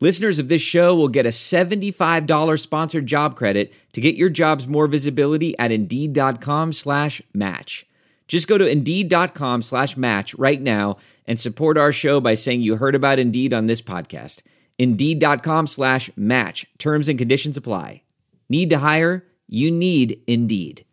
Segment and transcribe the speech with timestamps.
[0.00, 4.66] Listeners of this show will get a $75 sponsored job credit to get your jobs
[4.66, 7.86] more visibility at Indeed.com slash match.
[8.26, 12.76] Just go to Indeed.com slash match right now and support our show by saying you
[12.76, 14.42] heard about Indeed on this podcast.
[14.78, 16.66] Indeed.com slash match.
[16.78, 18.02] Terms and conditions apply.
[18.48, 19.26] Need to hire?
[19.46, 20.84] You need Indeed.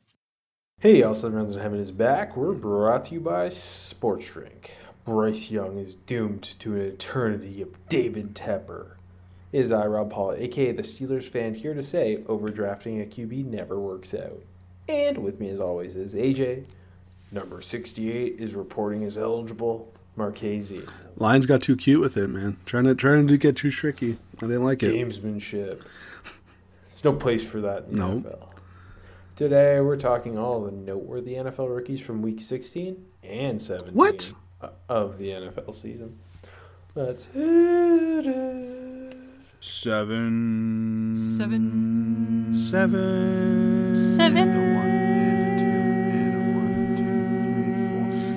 [0.79, 2.35] Hey, all seven rounds in heaven is back.
[2.35, 4.73] We're brought to you by Sports Drink.
[5.05, 8.91] Bryce Young is doomed to an eternity of David Tepper.
[9.51, 13.45] It is I, Rob Paul, aka the Steelers fan, here to say overdrafting a QB
[13.45, 14.41] never works out.
[14.87, 16.65] And with me, as always, is AJ.
[17.31, 19.91] Number 68 is reporting as eligible.
[20.17, 20.83] Marchese.
[21.15, 22.57] Lions got too cute with it, man.
[22.65, 24.17] Trying to trying to get too tricky.
[24.37, 24.93] I didn't like it.
[24.93, 25.81] Gamesmanship.
[26.89, 28.19] There's no place for that in the No.
[28.19, 28.47] NFL.
[29.37, 34.33] Today, we're talking all the noteworthy NFL rookies from week 16 and 17 What?
[34.89, 36.19] Of the NFL season.
[36.95, 39.17] Let's hit it.
[39.59, 41.15] Seven.
[41.15, 42.53] Seven.
[42.53, 43.95] Seven.
[43.95, 44.61] Seven.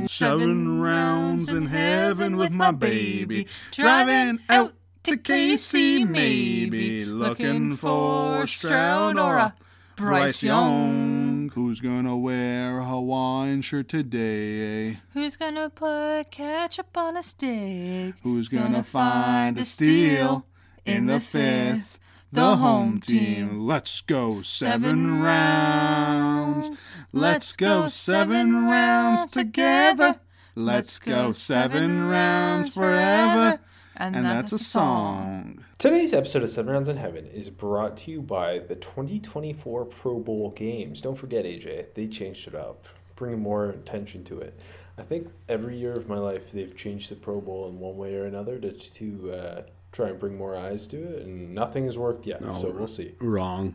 [0.07, 3.49] Seven rounds in heaven with my baby.
[3.73, 7.05] Driving out to Casey, maybe.
[7.05, 9.55] Looking for Stroud or a
[9.97, 11.51] Bryce Young.
[11.55, 14.99] Who's gonna wear a Hawaiian shirt today?
[15.13, 18.15] Who's gonna put ketchup on a stick?
[18.23, 20.47] Who's gonna find a steal
[20.85, 22.01] in the fifth?
[22.33, 23.61] The home team.
[23.61, 26.73] Let's go seven rounds.
[27.13, 30.19] Let's go seven rounds together.
[30.57, 33.61] Let's go seven rounds forever.
[33.97, 35.65] And that's a song.
[35.79, 40.19] Today's episode of Seven Rounds in Heaven is brought to you by the 2024 Pro
[40.19, 41.01] Bowl games.
[41.01, 44.59] Don't forget, AJ, they changed it up, bringing more attention to it.
[44.99, 48.15] I think every year of my life they've changed the Pro Bowl in one way
[48.17, 51.97] or another to, to uh, try and bring more eyes to it, and nothing has
[51.97, 53.15] worked yet, so we'll see.
[53.21, 53.75] Wrong.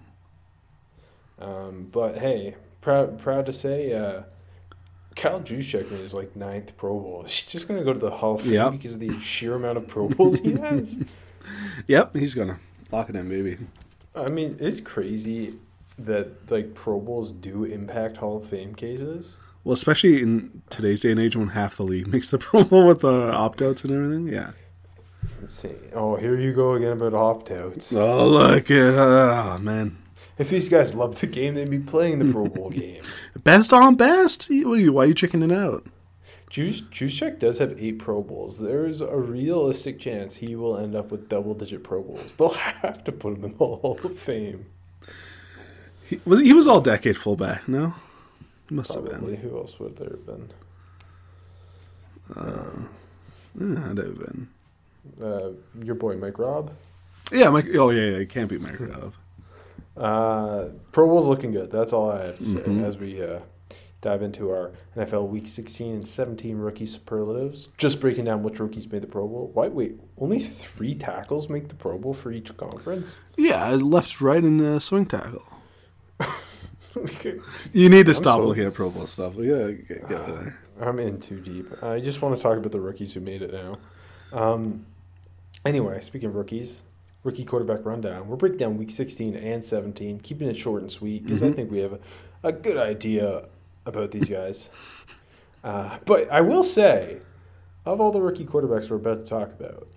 [1.39, 4.23] Um, but hey, proud proud to say, uh,
[5.19, 7.23] Kyle Juszczyk made his like ninth Pro Bowl.
[7.25, 8.71] Is he just gonna go to the Hall of Fame Yep.
[8.71, 10.97] because of the sheer amount of Pro Bowls he has?
[11.87, 12.59] Yep, he's gonna
[12.91, 13.57] lock it in, baby.
[14.15, 15.55] I mean, it's crazy
[15.97, 19.39] that like Pro Bowls do impact Hall of Fame cases.
[19.63, 22.85] Well, especially in today's day and age when half the league makes the Pro Bowl
[22.87, 24.27] with the opt outs and everything.
[24.27, 24.51] Yeah.
[25.41, 25.79] Insane.
[25.95, 27.91] Oh, here you go again about opt outs.
[27.93, 29.97] Oh look, uh, oh, man.
[30.39, 33.03] If these guys loved the game, they'd be playing the Pro Bowl game.
[33.43, 34.49] Best on best.
[34.49, 34.93] What are you?
[34.93, 35.85] Why are you chickening it out?
[36.49, 38.57] Juice Juszczyk does have eight Pro Bowls.
[38.57, 42.33] There's a realistic chance he will end up with double digit Pro Bowls.
[42.35, 42.49] They'll
[42.81, 44.65] have to put him in the Hall of Fame.
[46.07, 47.67] He was he was all decade fullback.
[47.67, 47.93] No,
[48.67, 49.35] he must have been.
[49.35, 50.49] Who else would there have been?
[53.59, 54.47] Yeah, I'd have been.
[55.21, 55.49] Uh,
[55.83, 56.71] your boy Mike Robb.
[57.31, 57.67] Yeah, Mike.
[57.75, 58.17] Oh yeah, yeah.
[58.17, 59.13] It can't be Mike Robb.
[59.99, 61.69] Uh, Pro Bowl's looking good.
[61.69, 62.83] That's all I have to say Mm-hmm.
[62.85, 63.39] as we uh,
[64.01, 67.67] dive into our NFL Week 16 and 17 rookie superlatives.
[67.77, 69.51] Just breaking down which rookies made the Pro Bowl.
[69.53, 69.99] Why wait?
[70.17, 73.19] Only three tackles make the Pro Bowl for each conference.
[73.37, 75.43] Yeah, left, right, and the swing tackle.
[77.73, 79.33] You need to stop so- looking at Pro Bowl stuff.
[79.37, 80.59] Yeah, get, get there.
[80.81, 81.83] I'm in too deep.
[81.83, 83.77] I just want to talk about the rookies who made it now.
[84.31, 84.85] Um,
[85.65, 86.83] anyway, speaking of rookies,
[87.23, 88.27] rookie quarterback rundown.
[88.27, 91.71] We're breaking down week 16 and 17, keeping it short and sweet because I think
[91.71, 91.99] we have a,
[92.43, 93.47] a good idea
[93.85, 94.69] about these guys.
[95.61, 97.19] Uh, but I will say,
[97.85, 99.89] of all the rookie quarterbacks we're about to talk about,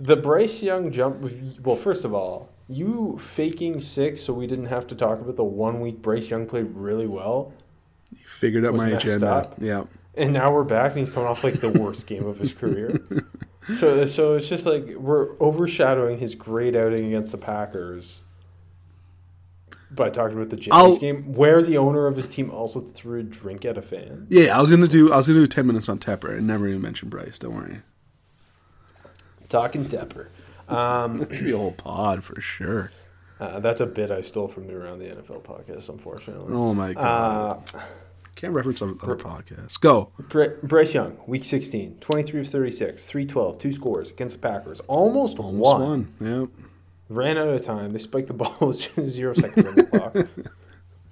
[0.00, 1.30] the Bryce Young jump.
[1.62, 5.44] Well, first of all, you faking sick so we didn't have to talk about the
[5.44, 7.52] one week Bryce Young played really well.
[8.10, 9.30] You figured out my agenda.
[9.30, 9.54] up.
[9.58, 9.84] Yeah.
[10.14, 12.98] And now we're back, and he's coming off like the worst game of his career.
[13.70, 18.24] So, so it's just like we're overshadowing his great outing against the Packers
[19.90, 23.22] by talking about the Jags game, where the owner of his team also threw a
[23.22, 24.26] drink at a fan.
[24.30, 25.12] Yeah, I was gonna do.
[25.12, 27.38] I was gonna do ten minutes on Tepper and never even mention Bryce.
[27.38, 27.82] Don't worry.
[29.48, 30.28] Talking Tepper.
[30.68, 32.90] Um, It could be a whole pod for sure.
[33.38, 36.54] uh, that's a bit I stole from the Around the NFL podcast, unfortunately.
[36.54, 37.62] Oh my god.
[37.74, 37.80] Uh,
[38.34, 39.78] Can't reference other other podcasts.
[39.78, 40.10] Go.
[40.62, 44.80] Bryce Young, week 16, 23 of 36, 312, two scores against the Packers.
[44.88, 45.80] Almost, Almost won.
[46.18, 46.40] one.
[46.40, 46.66] Yep.
[47.08, 47.92] Ran out of time.
[47.92, 50.16] They spiked the ball with zero seconds on the clock.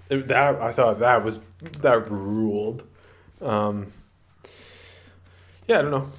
[0.08, 1.38] That I thought that was
[1.82, 2.82] that ruled.
[3.40, 3.92] Um,
[5.68, 6.10] yeah, I don't know.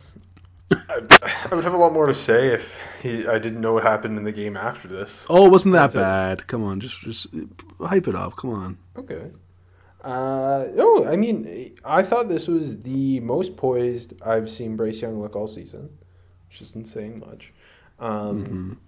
[0.71, 1.01] I,
[1.51, 4.17] I would have a lot more to say if he, I didn't know what happened
[4.17, 5.25] in the game after this.
[5.29, 5.99] Oh, it wasn't that That's it.
[5.99, 6.47] bad.
[6.47, 7.27] Come on, just just
[7.81, 8.37] hype it up.
[8.37, 8.77] Come on.
[8.95, 9.29] Okay.
[10.01, 15.21] Uh, no, I mean, I thought this was the most poised I've seen Bryce Young
[15.21, 15.89] look all season,
[16.49, 17.53] which isn't saying much.
[17.99, 18.79] Um,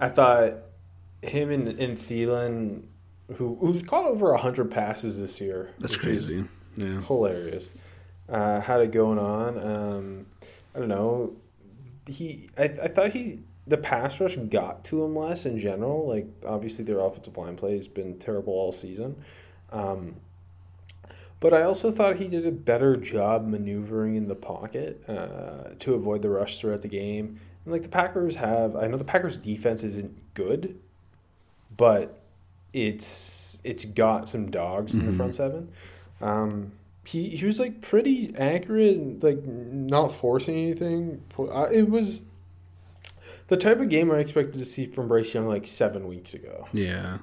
[0.00, 0.54] I thought
[1.22, 2.84] him and, and Thielen,
[3.36, 5.70] who who's caught over hundred passes this year.
[5.78, 6.44] That's crazy.
[6.76, 7.00] Yeah.
[7.02, 7.70] hilarious.
[8.28, 9.58] Uh, had it going on.
[9.58, 10.26] Um,
[10.74, 11.36] I don't know.
[12.06, 16.06] He, I, I thought he, the pass rush got to him less in general.
[16.08, 19.16] Like obviously their offensive line play has been terrible all season.
[19.72, 20.16] Um,
[21.40, 25.94] but I also thought he did a better job maneuvering in the pocket uh, to
[25.94, 27.38] avoid the rush throughout the game.
[27.64, 30.78] And like the Packers have, I know the Packers defense isn't good,
[31.76, 32.20] but
[32.72, 35.70] it's it's got some dogs in the front seven.
[36.20, 36.72] Um,
[37.04, 41.22] he he was like pretty accurate, and, like not forcing anything.
[41.38, 42.22] Uh, It was
[43.48, 46.66] the type of game I expected to see from Bryce Young like seven weeks ago.
[46.72, 47.18] Yeah.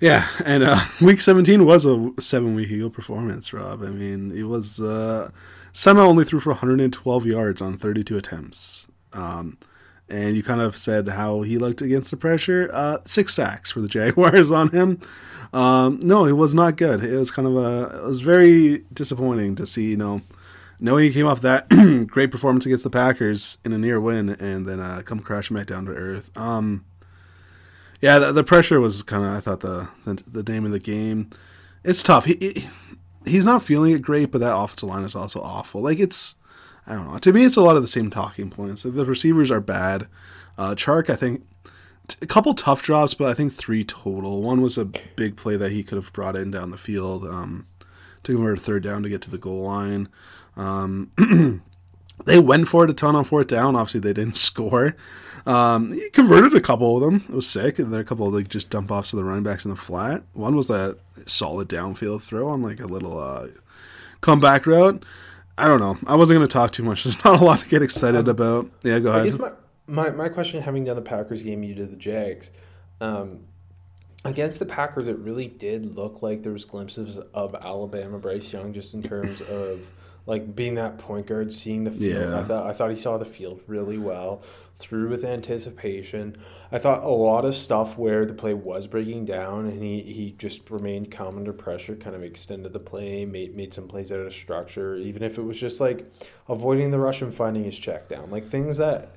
[0.00, 3.82] Yeah, and uh, week 17 was a seven week ago performance, Rob.
[3.82, 5.30] I mean, it was uh,
[5.72, 8.86] somehow only threw for 112 yards on 32 attempts.
[9.12, 9.58] Um,
[10.08, 12.70] and you kind of said how he looked against the pressure.
[12.72, 15.00] Uh, six sacks for the Jaguars on him.
[15.52, 17.04] Um, no, it was not good.
[17.04, 17.98] It was kind of a.
[17.98, 19.90] It was very disappointing to see.
[19.90, 20.22] You know,
[20.80, 21.68] knowing he came off that
[22.06, 25.66] great performance against the Packers in a near win, and then uh, come crashing back
[25.66, 26.30] down to earth.
[26.36, 26.84] Um,
[28.00, 30.78] yeah, the, the pressure was kind of I thought the, the the name of the
[30.78, 31.30] game.
[31.84, 32.24] It's tough.
[32.24, 32.68] He, he
[33.24, 35.80] he's not feeling it great, but that offensive line is also awful.
[35.80, 36.36] Like it's
[36.86, 37.18] I don't know.
[37.18, 38.82] To me, it's a lot of the same talking points.
[38.82, 40.08] The receivers are bad.
[40.56, 41.44] Uh, Chark, I think,
[42.08, 44.42] t- a couple tough drops, but I think three total.
[44.42, 47.26] One was a big play that he could have brought in down the field.
[47.26, 47.66] Um,
[48.22, 50.08] took him over to third down to get to the goal line.
[50.56, 51.12] Um,
[52.26, 53.76] they went for it a ton on fourth down.
[53.76, 54.96] Obviously, they didn't score.
[55.46, 57.22] Um, he converted a couple of them.
[57.28, 57.78] It was sick.
[57.78, 59.70] And there are a couple of like just dump offs to the running backs in
[59.70, 60.22] the flat.
[60.34, 63.48] One was that solid downfield throw on like a little uh,
[64.20, 65.04] comeback route.
[65.56, 65.98] I don't know.
[66.06, 67.04] I wasn't going to talk too much.
[67.04, 68.70] There's not a lot to get excited about.
[68.84, 69.24] Yeah, go I ahead.
[69.24, 69.52] guess my,
[69.86, 72.50] my, my question, having done the Packers game, you did the Jags.
[73.00, 73.40] Um,
[74.24, 78.72] against the Packers, it really did look like there was glimpses of Alabama Bryce Young,
[78.72, 79.80] just in terms of
[80.28, 82.30] like being that point guard, seeing the field.
[82.30, 82.38] Yeah.
[82.38, 84.42] I thought I thought he saw the field really well,
[84.76, 86.36] through with anticipation.
[86.70, 90.34] I thought a lot of stuff where the play was breaking down, and he, he
[90.36, 94.20] just remained calm under pressure, kind of extended the play, made made some plays out
[94.20, 96.04] of structure, even if it was just like
[96.48, 99.16] avoiding the rush and finding his check down, like things that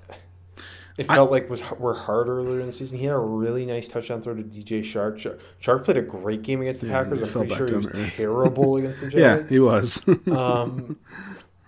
[0.97, 2.97] it felt like was were hard earlier in the season.
[2.97, 5.15] He had a really nice touchdown throw to DJ Chark.
[5.15, 7.21] Chark, Chark played a great game against the Yeah, Packers.
[7.21, 8.13] I'm pretty sure he was earth.
[8.15, 10.03] terrible against the yeah, he was.
[10.31, 10.97] Um,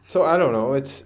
[0.07, 0.73] so I don't know.
[0.73, 1.03] It's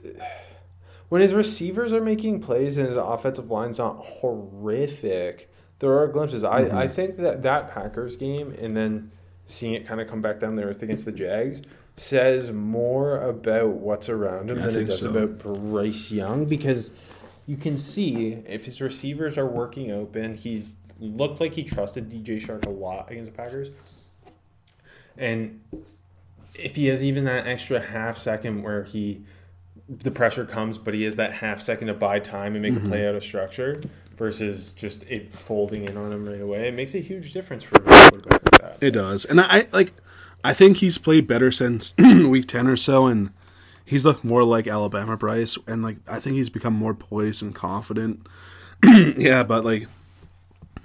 [1.10, 5.52] when his receivers are making plays and his offensive line's not horrific.
[5.80, 6.44] There are glimpses.
[6.44, 6.76] Mm-hmm.
[6.76, 9.12] I, I think that that Packers game and then
[9.46, 11.62] seeing it kind of come back down the earth against the Jags
[11.96, 15.10] says more about what's around him I than it does so.
[15.10, 16.92] about Bryce Young because
[17.48, 20.36] you can see if his receivers are working open.
[20.36, 23.72] He's looked like he trusted DJ Chark a lot against the Packers.
[25.18, 25.62] And
[26.54, 29.24] if he has even that extra half second where he
[29.90, 32.80] the pressure comes, but he has that half second to buy time and make a
[32.82, 33.10] play mm-hmm.
[33.10, 33.82] out of structure
[34.18, 37.78] versus just it folding in on him right away, it makes a huge difference for
[37.78, 38.78] a quarterback like that.
[38.82, 39.94] It does, and I like.
[40.44, 43.32] I think he's played better since week ten or so, and
[43.88, 47.56] he's looked more like Alabama Bryce, and like I think he's become more poised and
[47.56, 48.28] confident.
[49.18, 49.88] yeah, but like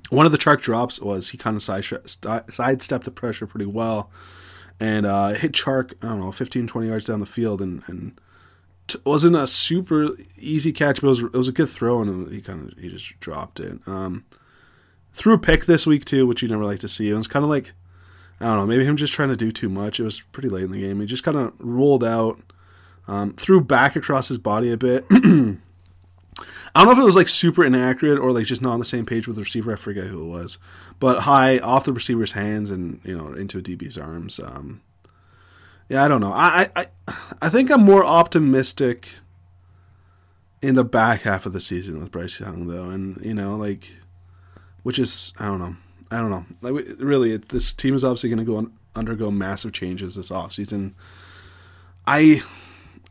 [0.09, 1.85] one of the Chark drops was he kind of side
[2.51, 4.11] sidestepped the pressure pretty well,
[4.81, 8.19] and uh, hit Chark I don't know 15, 20 yards down the field, and and
[8.87, 12.33] t- wasn't a super easy catch, but it was, it was a good throw, and
[12.33, 13.81] he kind of he just dropped it.
[13.87, 14.25] Um,
[15.13, 17.11] threw a pick this week too, which you never like to see.
[17.11, 17.73] It was kind of like
[18.41, 20.01] I don't know, maybe him just trying to do too much.
[20.01, 21.01] It was pretty late in the game.
[21.01, 22.41] He just kind of rolled out,
[23.09, 25.05] um, threw back across his body a bit.
[26.75, 28.85] I don't know if it was like super inaccurate or like just not on the
[28.87, 29.73] same page with the receiver.
[29.73, 30.59] I forget who it was,
[30.99, 34.41] but high off the receiver's hands and you know into a DB's arms.
[34.41, 34.81] Um,
[35.89, 36.33] yeah, I don't know.
[36.33, 36.87] I, I
[37.43, 39.11] I- think I'm more optimistic
[40.63, 43.93] in the back half of the season with Bryce Young though, and you know like,
[44.83, 45.77] which is I don't know.
[46.11, 46.45] I don't know.
[46.63, 50.29] Like, really, it, this team is obviously going to go on, undergo massive changes this
[50.31, 50.93] offseason.
[52.07, 52.43] I,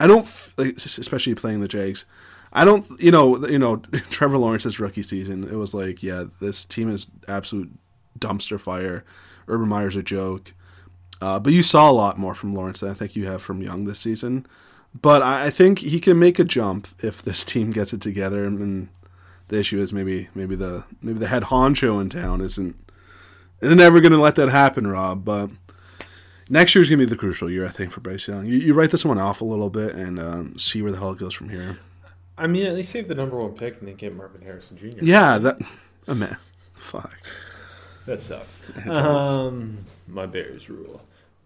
[0.01, 0.25] I don't,
[0.58, 2.05] especially playing the Jags.
[2.51, 3.75] I don't, you know, you know,
[4.10, 5.43] Trevor Lawrence's rookie season.
[5.43, 7.72] It was like, yeah, this team is absolute
[8.17, 9.05] dumpster fire.
[9.48, 10.53] Urban Meyer's a joke.
[11.22, 13.62] Uh, but you saw a lot more from Lawrence than I think you have from
[13.62, 14.48] Young this season.
[15.00, 18.43] But I, I think he can make a jump if this team gets it together.
[18.43, 18.89] And
[19.50, 22.75] the issue is maybe maybe the maybe the head honcho in town isn't
[23.62, 25.24] isn't ever going to let that happen, Rob.
[25.24, 25.51] But
[26.51, 28.46] next year's going to be the crucial year, I think, for Bryce Young.
[28.46, 31.12] You, you write this one off a little bit and um, see where the hell
[31.12, 31.79] it goes from here.
[32.38, 34.89] I mean, at least save the number one pick and then get Marvin Harrison Jr.
[35.01, 35.58] Yeah, that.
[36.08, 36.38] Oh, man.
[36.74, 37.13] Fuck.
[38.05, 38.60] that sucks.
[38.88, 41.01] Um, my Bears rule.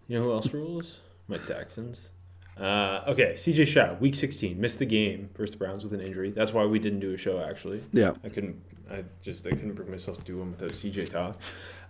[0.08, 1.00] You know who else rules?
[1.28, 2.12] My Texans.
[2.58, 6.30] Uh, okay, CJ Stroud, week 16, missed the game versus the Browns with an injury.
[6.30, 7.82] That's why we didn't do a show, actually.
[7.92, 8.12] Yeah.
[8.24, 8.60] I couldn't.
[8.90, 11.40] I just I couldn't bring myself to do one without CJ talk.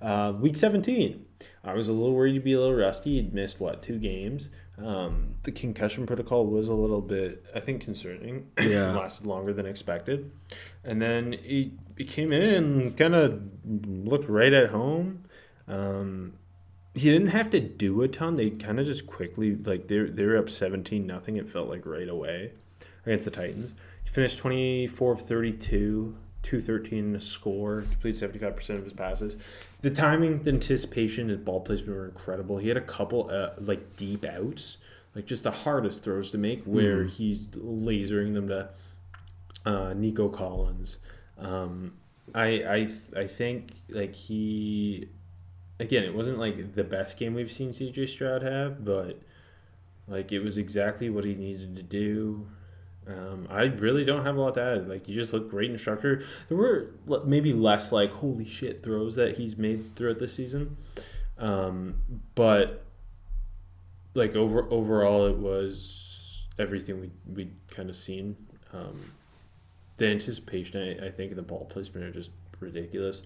[0.00, 1.24] Uh, week 17,
[1.62, 3.16] I was a little worried he'd be a little rusty.
[3.16, 4.48] He'd missed what two games.
[4.78, 8.50] Um, the concussion protocol was a little bit, I think, concerning.
[8.60, 8.90] Yeah.
[8.90, 10.30] it lasted longer than expected,
[10.84, 13.42] and then he, he came in and kind of
[13.86, 15.24] looked right at home.
[15.68, 16.32] Um,
[16.96, 18.36] he didn't have to do a ton.
[18.36, 21.36] They kind of just quickly like they they were up seventeen nothing.
[21.36, 22.52] It felt like right away
[23.04, 23.74] against the Titans.
[24.02, 28.78] He finished twenty four of thirty two, two thirteen to score, completed seventy five percent
[28.78, 29.36] of his passes.
[29.82, 32.56] The timing, the anticipation, his ball placement were incredible.
[32.56, 34.78] He had a couple uh, like deep outs,
[35.14, 38.70] like just the hardest throws to make, where he's lasering them to
[39.66, 40.98] uh, Nico Collins.
[41.38, 41.98] Um,
[42.34, 45.10] I I I think like he
[45.78, 49.20] again, it wasn't like the best game we've seen CJ Stroud have, but
[50.08, 52.46] like it was exactly what he needed to do.
[53.08, 54.88] Um, I really don't have a lot to add.
[54.88, 56.24] Like, you just look great in structure.
[56.48, 56.90] There were
[57.24, 60.76] maybe less like holy shit throws that he's made throughout this season,
[61.38, 62.00] um,
[62.34, 62.84] but
[64.14, 68.36] like over overall, it was everything we we kind of seen.
[68.72, 69.00] Um,
[69.98, 72.30] the anticipation, I, I think, the ball placement are just
[72.60, 73.22] ridiculous.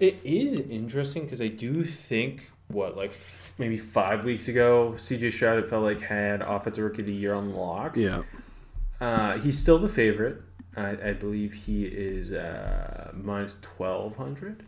[0.00, 5.32] It is interesting because I do think what like f- maybe five weeks ago, CJ
[5.32, 7.96] Stroud it felt like had offensive rookie of the year on lock.
[7.96, 8.22] Yeah.
[9.00, 10.42] Uh, he's still the favorite.
[10.76, 14.64] I, I believe he is uh, minus twelve hundred.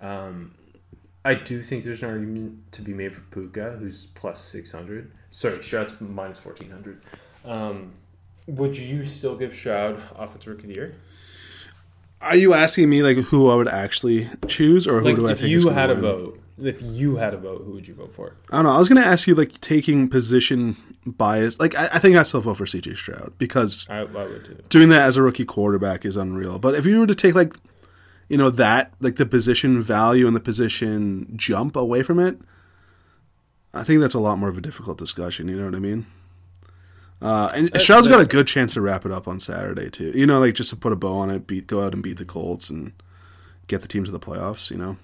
[0.00, 0.54] Um,
[1.24, 5.10] I do think there's an argument to be made for Puka, who's plus six hundred.
[5.30, 7.00] Sorry, Stroud's minus fourteen hundred.
[7.44, 7.92] Um,
[8.46, 10.94] would you still give Stroud offensive rookie of the year?
[12.20, 15.32] Are you asking me like who I would actually choose, or who Like do I
[15.32, 18.14] if think you had a vote, if you had a vote, who would you vote
[18.14, 18.36] for?
[18.50, 18.72] I don't know.
[18.72, 21.60] I was going to ask you like taking position bias.
[21.60, 24.58] Like I, I think I still vote for CJ Stroud because I, I would too.
[24.68, 26.58] doing that as a rookie quarterback is unreal.
[26.58, 27.54] But if you were to take like,
[28.28, 32.38] you know, that like the position value and the position jump away from it,
[33.74, 35.48] I think that's a lot more of a difficult discussion.
[35.48, 36.06] You know what I mean?
[37.22, 40.12] Uh, and Stroud's got a good chance to wrap it up on Saturday too.
[40.14, 42.18] You know, like just to put a bow on it, beat go out and beat
[42.18, 42.92] the Colts and
[43.68, 44.70] get the team to the playoffs.
[44.70, 44.96] You know,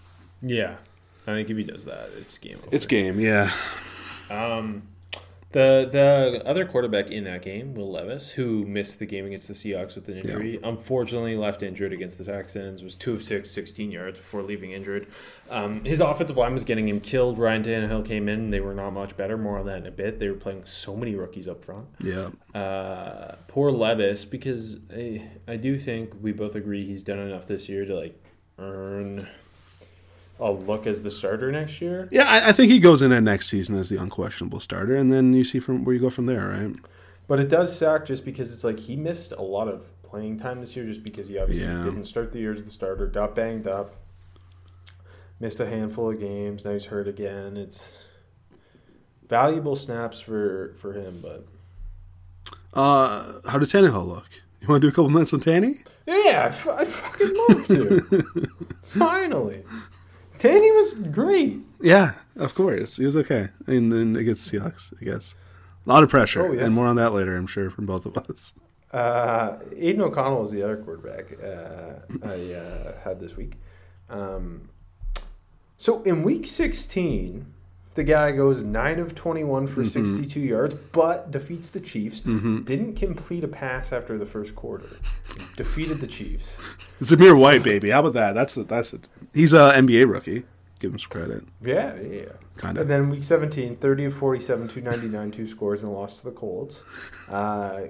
[0.42, 0.76] Yeah,
[1.26, 2.68] I think if he does that, it's game over.
[2.70, 3.18] it's game.
[3.18, 3.50] Yeah,
[4.30, 4.82] Um,
[5.52, 9.54] the the other quarterback in that game, Will Levis, who missed the game against the
[9.54, 13.90] Seahawks with an injury, unfortunately left injured against the Texans, was 2 of 6, 16
[13.90, 15.06] yards before leaving injured.
[15.50, 17.38] Um, his offensive line was getting him killed.
[17.38, 18.50] Ryan Tannehill came in.
[18.50, 19.36] They were not much better.
[19.36, 20.18] More on that in a bit.
[20.18, 21.86] They were playing so many rookies up front.
[22.00, 22.30] yeah.
[22.54, 27.68] Uh, poor Levis, because I, I do think we both agree he's done enough this
[27.68, 28.22] year to like
[28.58, 29.26] earn
[30.42, 32.08] a look as the starter next year.
[32.10, 35.12] Yeah, I, I think he goes in at next season as the unquestionable starter, and
[35.12, 36.74] then you see from where you go from there, right?
[37.28, 40.60] But it does suck just because it's like he missed a lot of playing time
[40.60, 41.82] this year just because he obviously Yeah.
[41.84, 43.94] didn't start the year as the starter, got banged up,
[45.40, 47.56] missed a handful of games, now he's hurt again.
[47.56, 47.96] It's
[49.28, 51.46] valuable snaps for for him, but
[52.74, 54.28] Uh, how did Tannehill look?
[54.60, 55.76] You want to do a couple minutes on Tanny?
[56.06, 58.48] yeah, I, f- I'd fucking love to.
[58.84, 59.62] Finally,
[60.42, 61.60] Tanny was great.
[61.80, 62.96] Yeah, of course.
[62.96, 63.50] He was okay.
[63.68, 65.36] And then it gets Seahawks, I guess.
[65.86, 66.64] A lot of pressure, Oh, yeah.
[66.64, 68.52] and more on that later, I'm sure, from both of us.
[68.90, 73.52] Uh, Aidan O'Connell was the other quarterback uh, I uh, had this week.
[74.10, 74.68] Um,
[75.76, 77.46] so in week 16,
[77.94, 79.88] the guy goes 9 of 21 for mm-hmm.
[79.88, 82.20] 62 yards, but defeats the Chiefs.
[82.20, 82.62] Mm-hmm.
[82.62, 84.88] Didn't complete a pass after the first quarter.
[85.56, 86.58] Defeated the Chiefs.
[87.00, 87.90] Zamir White, baby.
[87.90, 88.34] How about that?
[88.34, 89.08] That's that's it.
[89.34, 90.44] He's a NBA rookie.
[90.78, 91.44] Give him some credit.
[91.62, 92.24] Yeah, yeah.
[92.56, 92.82] Kind of.
[92.82, 96.84] And then week 17, 30 of 47, 299, two scores, and lost to the Colts.
[97.28, 97.82] Uh,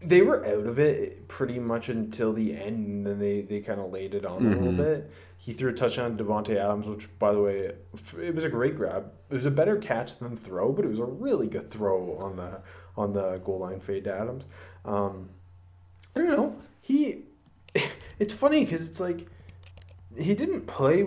[0.00, 3.80] they were out of it pretty much until the end, and then they, they kind
[3.80, 4.76] of laid it on a little mm-hmm.
[4.76, 5.10] bit.
[5.38, 7.72] He threw a touchdown to Davante Adams, which, by the way,
[8.20, 9.12] it was a great grab.
[9.30, 12.36] It was a better catch than throw, but it was a really good throw on
[12.36, 12.60] the
[12.96, 14.46] on the goal line fade to Adams.
[14.84, 15.28] Um,
[16.14, 16.56] I don't know.
[16.80, 17.24] He,
[18.18, 19.26] it's funny because it's like
[20.16, 21.04] he didn't play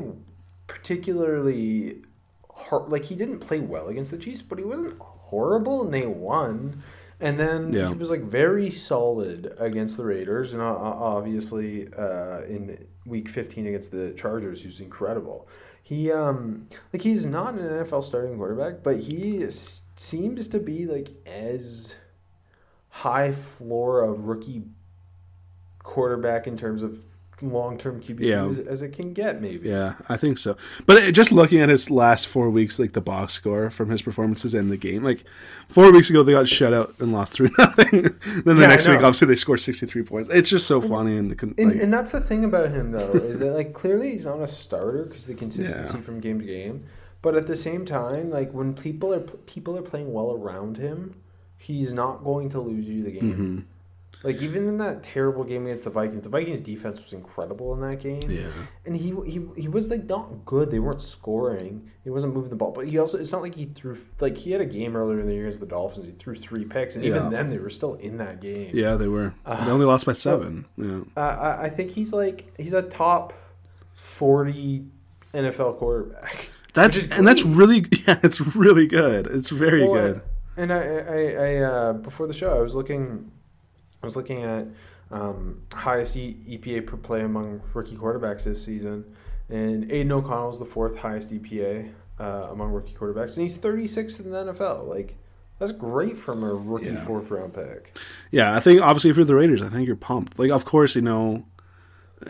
[0.68, 2.02] particularly
[2.50, 6.06] hor- like he didn't play well against the Chiefs, but he wasn't horrible, and they
[6.06, 6.84] won.
[7.22, 7.88] And then Yeah.
[7.90, 13.68] he was like very solid against the Raiders, and uh, obviously uh, in Week 15
[13.68, 15.48] against the Chargers, was incredible.
[15.82, 20.86] He um like he's not an NFL starting quarterback, but he s- seems to be
[20.86, 21.96] like as
[22.90, 24.64] high floor of rookie
[25.84, 27.00] quarterback in terms of
[27.42, 28.46] long term QB Yeah.
[28.46, 29.42] as, as it can get.
[29.42, 30.58] Maybe Yeah, I think so.
[30.86, 34.02] But it, just looking at his last four weeks, like the box score from his
[34.02, 35.24] performances in the game, like
[35.68, 38.02] four weeks ago they got shut out and lost three nothing.
[38.44, 40.30] then the Yeah, next week, obviously, they scored sixty three points.
[40.32, 43.40] It's just so funny and, con- And, and that's the thing about him, though, is
[43.40, 46.02] that like clearly he's not a starter because the consistency Yeah.
[46.04, 46.86] from game to game.
[47.22, 51.16] But at the same time, like when people are people are playing well around him,
[51.58, 53.34] he's not going to lose you the game.
[53.34, 53.60] Mm-hmm.
[54.22, 57.80] Like even in that terrible game against the Vikings, the Vikings defense was incredible in
[57.82, 58.30] that game.
[58.30, 58.50] Yeah.
[58.86, 60.72] and he he he was like not good.
[60.72, 61.90] They weren't scoring.
[62.04, 64.52] He wasn't moving the ball, but he also it's not like he threw like he
[64.52, 66.06] had a game earlier in the year against the Dolphins.
[66.08, 67.16] He threw three picks, and Yeah.
[67.16, 68.72] even then they were still in that game.
[68.74, 69.34] yeah, they were.
[69.46, 70.66] Uh, they only lost by seven.
[70.76, 71.02] Yeah.
[71.16, 73.32] Uh, I, I think he's like he's a top
[73.96, 74.86] forty
[75.34, 76.50] NFL quarterback.
[76.74, 79.28] That's and that's really yeah, it's really good.
[79.28, 80.22] It's very Well, good.
[80.58, 83.32] And I, I, I uh, before the show, I was looking,
[84.02, 84.66] I was looking at
[85.12, 89.06] um, highest e- EPA per play among rookie quarterbacks this season,
[89.50, 94.20] and Aidan O'Connell is the fourth highest EPA uh, among rookie quarterbacks, and he's 36th
[94.20, 94.88] in the NFL.
[94.88, 95.16] Like
[95.58, 97.04] that's great from a rookie Yeah.
[97.06, 97.98] fourth round pick.
[98.32, 100.38] Yeah, I think obviously if you're the Raiders, I think you're pumped.
[100.40, 101.46] Like, of course, you know,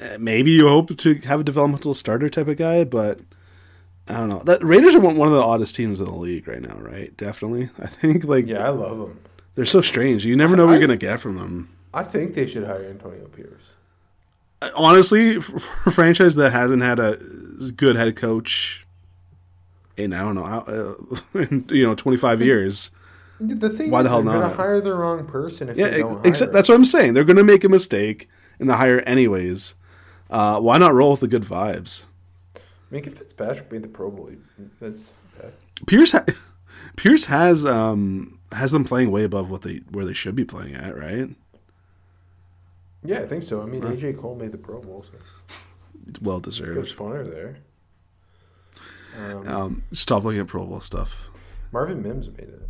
[0.02, 3.20] eh, maybe you hope to have a developmental starter type of guy, but
[4.08, 4.42] I don't know.
[4.46, 7.16] That Raiders are one of the oddest teams in the league right now, right?
[7.18, 7.70] Definitely.
[7.80, 9.20] I think like Yeah, I love him.
[9.56, 10.26] They're so strange.
[10.26, 11.70] You never know what you're gonna get from them.
[11.94, 13.74] I think they should hire Antonio Pierce.
[14.76, 17.18] Honestly, for a franchise that hasn't had a
[17.76, 18.86] good head coach
[19.98, 22.92] in I don't know, uh, in, you know, 25 years.
[23.42, 24.58] The thing Why is, the hell they're gonna not?
[24.58, 27.14] hire the wrong person if Yeah, they don't except that's what I'm saying.
[27.14, 28.28] They're gonna make a mistake
[28.60, 29.76] in the hire anyways.
[30.30, 32.04] Uh, why not roll with the good vibes?
[32.92, 34.30] Minkah Fitzpatrick made the Pro Bowl.
[34.82, 35.52] That's okay.
[35.86, 36.26] Pierce ha-
[36.98, 40.76] Pierce has um has them playing way above what they where they should be playing
[40.76, 41.30] at, right?
[43.04, 43.62] Yeah, I think so.
[43.62, 45.18] I mean, AJ Cole made the Pro Bowl, so
[46.22, 46.74] Well deserved.
[46.74, 47.58] good punter there.
[49.18, 51.30] Um, Um, stop looking at Pro Bowl stuff.
[51.72, 52.62] Marvin Mims made it.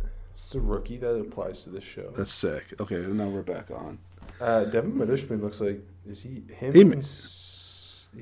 [0.42, 2.12] It's a rookie that applies to this show.
[2.16, 2.74] That's sick.
[2.80, 3.98] Okay, now we're back on.
[4.40, 6.72] Uh, Devon Witherspoon looks like is he him?
[6.72, 6.94] He- and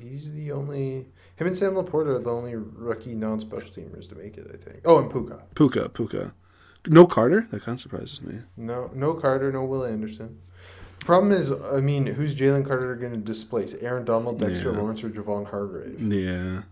[0.03, 4.37] he's the only him and Sam LaPorta are the only rookie non-special teamers to make
[4.37, 4.49] it.
[4.53, 4.81] I think.
[4.85, 5.43] Oh, and Puka.
[5.55, 6.33] Puka, Puka.
[6.89, 7.47] No Carter?
[7.51, 8.39] That kind of surprises me.
[8.57, 10.39] No, no Carter, no Will Anderson.
[10.99, 13.73] Problem is, I mean, who's Jalen Carter going to displace?
[13.75, 14.79] Aaron Donald, Dexter Yeah.
[14.79, 16.01] Lawrence, or Javon Hargrave?
[16.01, 16.63] Yeah.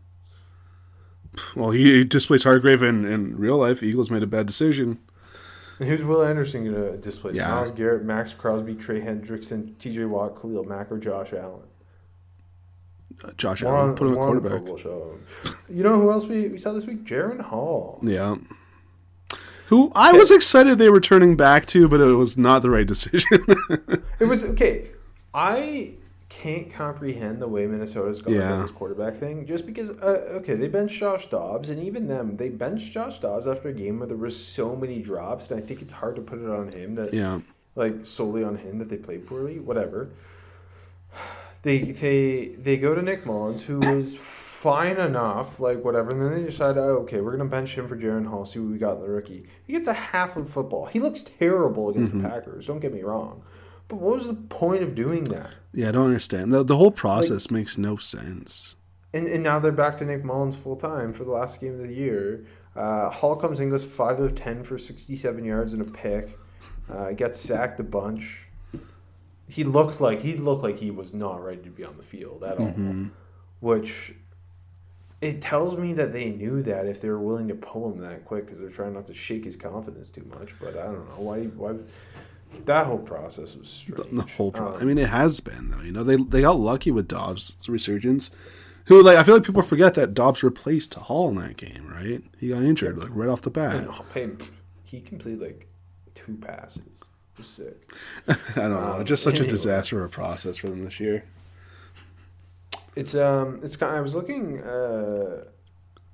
[1.56, 3.84] Well, he displaced Hargrave in, in real life.
[3.84, 5.00] Eagles made a bad decision.
[5.80, 7.36] And who's Will Anderson going to displace?
[7.36, 7.50] Yeah.
[7.50, 10.06] Myles Garrett, Maxx Crosby, Trey Hendrickson, T.J.
[10.06, 11.62] Watt, Khalil Mack, or Josh Allen?
[13.24, 14.78] Uh, Josh Allen, put him at quarterback.
[14.80, 15.18] Show.
[15.70, 17.06] You know who else we, we saw this week?
[17.06, 18.00] Jaren Hall.
[18.04, 18.36] Yeah.
[19.68, 22.88] Who I was excited they were turning back to, but it was not the right
[22.94, 23.46] decision.
[24.20, 24.88] It was okay.
[25.34, 25.96] I
[26.30, 28.50] can't comprehend the way Minnesota's gone Yeah.
[28.54, 29.46] about this quarterback thing.
[29.46, 33.48] Just because, uh, okay, they benched Josh Dobbs, and even them, they benched Josh Dobbs
[33.48, 36.22] after a game where there was so many drops, and I think it's hard to
[36.22, 37.40] put it on him that, yeah.
[37.76, 39.60] like, solely on him that they played poorly.
[39.60, 40.10] Whatever.
[41.64, 44.16] They they they go to Nick Mullens, who is
[44.62, 47.96] fine enough, like whatever, and then they decide, oh, okay, we're gonna bench him for
[47.96, 49.46] Jaren Hall, see what we got in the rookie.
[49.66, 50.86] He gets a half of football.
[50.88, 52.24] He looks terrible against Mm-hmm.
[52.24, 52.66] the Packers.
[52.66, 53.44] Don't get me wrong,
[53.88, 55.52] but what was the point of doing that?
[55.74, 56.52] Yeah, I don't understand.
[56.52, 58.76] The, the whole process makes no sense.
[59.14, 61.88] And, and now they're back to Nick Mullens full time for the last game of
[61.88, 62.46] the year.
[62.76, 66.38] Uh, Hall comes in, goes five of ten for sixty-seven yards and a pick.
[66.92, 68.48] Uh, gets sacked a bunch.
[69.50, 72.44] He looked like he looked like he was not ready to be on the field
[72.44, 72.74] at all,
[73.60, 74.14] which
[75.22, 78.26] it tells me that they knew that if they were willing to pull him that
[78.26, 80.58] quick because they're trying not to shake his confidence too much.
[80.60, 81.44] But I don't know why.
[81.46, 81.76] Why
[82.66, 84.10] that whole process was strange.
[84.12, 85.82] The whole pro- Um, I mean, it has been though.
[85.82, 88.32] You know, they they got lucky with Dobbs' resurgence.
[88.86, 92.24] Who like I feel like people forget that Dobbs replaced Hall in that game, right?
[92.40, 93.86] He got injured like right off the bat.
[94.86, 95.68] he completed like
[96.16, 96.86] two passes.
[97.34, 97.92] It was sick.
[98.30, 98.94] I don't know.
[99.00, 101.26] Um, Just such a disaster of a process for them this year.
[102.98, 103.96] It's um, it's kind.
[103.96, 105.44] I was looking uh,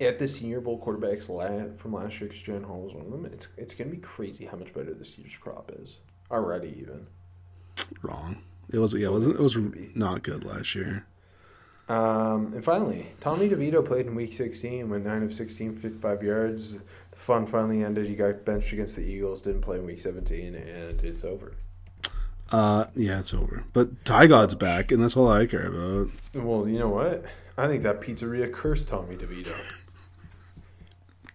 [0.02, 2.30] at the Senior Bowl quarterbacks la- from last year.
[2.30, 3.26] because Jaren Hall was one of them.
[3.26, 5.98] It's it's gonna be crazy how much better this year's crop is
[6.30, 6.78] already.
[6.82, 7.08] Even
[8.02, 8.44] Wrong.
[8.70, 9.08] It was yeah.
[9.08, 9.58] It was it was
[9.96, 11.06] not good last year.
[11.88, 16.80] Um, and finally, Tommy DeVito played in Week 16, went 9 of 16, 55 yards.
[16.80, 18.08] The fun finally ended.
[18.08, 21.54] He got benched against the Eagles, didn't play in Week 17, and it's over.
[22.54, 23.64] Uh, yeah, it's over.
[23.74, 26.10] But Ty God's back, and that's all I care about.
[26.36, 27.26] Well, you know what?
[27.58, 29.54] I think that pizzeria cursed Tommy DeVito.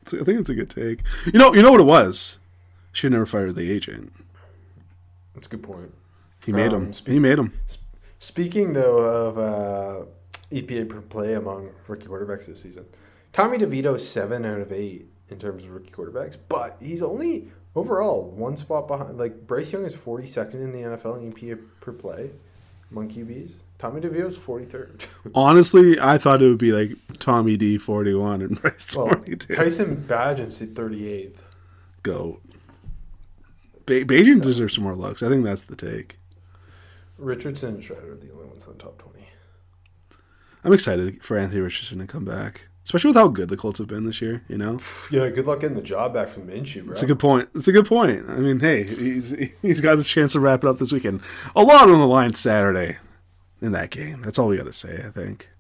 [0.07, 1.01] I think it's a good take.
[1.33, 2.39] You know, you know what it was.
[2.93, 4.13] Should never fired the agent.
[5.35, 5.93] That's a good point.
[6.47, 6.93] He made Um, him.
[6.93, 7.53] speak- he made him.
[8.21, 10.07] Speaking though of uh,
[10.51, 12.87] EPA per play among rookie quarterbacks this season,
[13.33, 17.51] Tommy DeVito is seven out of eight in terms of rookie quarterbacks, but he's only
[17.75, 19.19] overall one spot behind.
[19.19, 22.31] Like Bryce Young is forty second in the NFL in EPA per play
[22.91, 23.55] among QBs.
[23.79, 25.05] Tommy DeVito is forty third.
[25.35, 29.37] Honestly, I thought it would be like Tommy D forty one and Bryce well, forty
[29.37, 29.55] two.
[29.55, 31.45] Tyson Bagent's at thirty eighth.
[32.03, 32.41] Go.
[33.87, 35.23] Be- Bagent deserves some more looks.
[35.23, 36.19] I think that's the take.
[37.17, 39.27] Richardson and Shredder are the only ones in the top twenty.
[40.65, 43.87] I'm excited for Anthony Richardson to come back, especially with how good the Colts have
[43.87, 44.43] been this year.
[44.49, 44.79] You know,
[45.11, 46.93] Yeah, good luck getting the job back from Minshew, bro.
[46.93, 47.51] it's a good point.
[47.55, 48.25] It's a good point.
[48.31, 51.21] I mean, hey, he's he's got his chance to wrap it up this weekend.
[51.55, 52.97] A lot on the line Saturday
[53.61, 54.23] in that game.
[54.23, 55.03] That's all we got to say.
[55.07, 55.51] I think.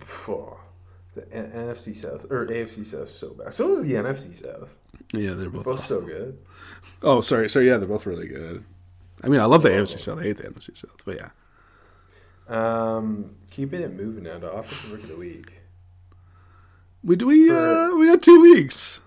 [0.00, 0.56] Phew.
[1.14, 3.54] The N- NFC South or AFC South so bad.
[3.54, 4.74] So is the NFC South.
[5.12, 5.64] Yeah, they're both.
[5.64, 6.38] Both so good.
[7.02, 7.68] Oh, sorry, sorry.
[7.68, 8.64] Yeah, they're both really good.
[9.22, 10.18] I mean, I love the AFC South.
[10.18, 11.30] I hate the NFC South, but yeah.
[12.48, 15.59] Um, keeping it moving now to offensive rookie of the week.
[17.02, 19.00] We do we For- uh, we got two weeks.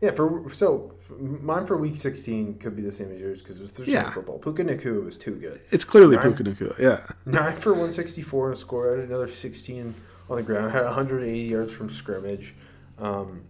[0.00, 3.70] Yeah, for so mine for week sixteen could be the same as yours because there's
[3.70, 4.10] Thursday Yeah.
[4.10, 4.38] football.
[4.38, 5.60] Puka Nacua was too good.
[5.70, 6.34] It's clearly Nine.
[6.34, 6.78] Puka Nacua.
[6.78, 8.96] Yeah, Nine for one sixty four and a score.
[8.96, 9.94] Had another sixteen
[10.28, 10.66] on the ground.
[10.68, 12.54] I Had 180 yards from scrimmage.
[12.98, 13.42] Um,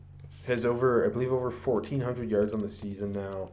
[0.46, 3.50] has over I believe over 1400 yards on the season now.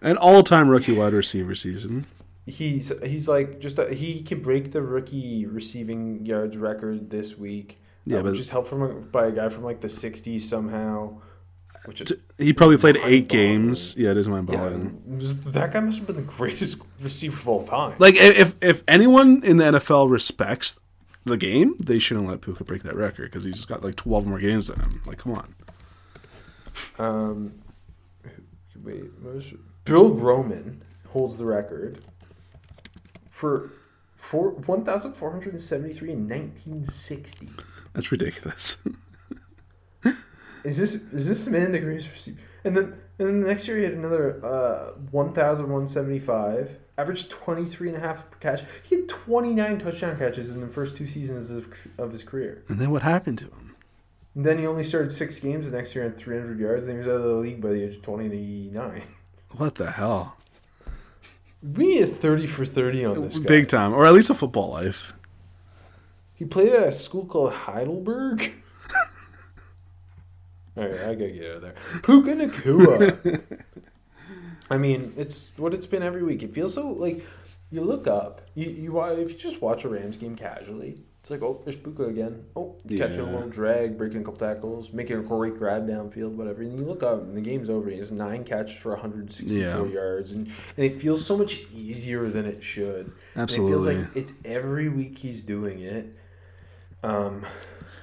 [0.00, 2.06] an all-time rookie wide receiver season.
[2.46, 7.80] He's he's like just a, he can break the rookie receiving yards record this week.
[8.08, 10.40] Yeah, uh, but- which is helped from a, by a guy from like the '60s
[10.42, 11.20] somehow.
[11.84, 13.94] Which is, He probably played eight games.
[13.96, 15.20] Yeah, it is mind yeah, boggling.
[15.20, 17.94] it that guy must have been the greatest receiver of all time.
[17.98, 20.78] Like if if anyone in the NFL respects
[21.24, 24.26] the game, they shouldn't let Puka break that record because he's just got like twelve
[24.26, 25.02] more games than him.
[25.06, 25.54] Like, come on.
[26.98, 27.54] Um,
[28.82, 32.00] wait, most, Bill Groman holds the record
[33.30, 33.70] for
[34.14, 37.48] four, 1,473 in 1960.
[37.92, 38.78] That's ridiculous.
[40.64, 42.40] Is this is this man the greatest receiver?
[42.64, 42.84] And then
[43.18, 48.30] and then the next year he had another uh, 1,175, averaged 23 and a half
[48.30, 48.62] per catch.
[48.82, 52.64] He had 29 touchdown catches in the first two seasons of, of his career.
[52.68, 53.74] and then what happened to him?
[54.34, 56.86] And then he only started six games the next year at 300 yards.
[56.86, 59.02] Then he was out of the league by the age of 29.
[59.56, 60.36] What the hell?
[61.62, 63.46] We need a 30 for 30 on this guy.
[63.48, 65.14] Big time, or at least a football life.
[66.38, 68.52] He played at a school called Heidelberg.
[70.76, 71.74] All right, I gotta get out of there.
[72.04, 73.62] Puka Nacua.
[74.70, 76.42] I mean, it's what it's been every week.
[76.44, 77.24] It feels so like
[77.72, 81.42] you look up, you you if you just watch a Rams game casually, it's like
[81.42, 82.44] oh, there's Puka again.
[82.54, 86.62] Oh, catching a little drag, breaking a couple tackles, making a great grab downfield, whatever.
[86.62, 87.90] And you look up, and the game's over.
[87.90, 89.92] He has nine catches for 164 Yeah.
[89.92, 90.46] yards, and
[90.76, 93.06] and it feels so much easier than it should.
[93.34, 93.72] And Absolutely.
[93.72, 96.14] it feels like it's every week he's doing it.
[97.02, 97.44] Um,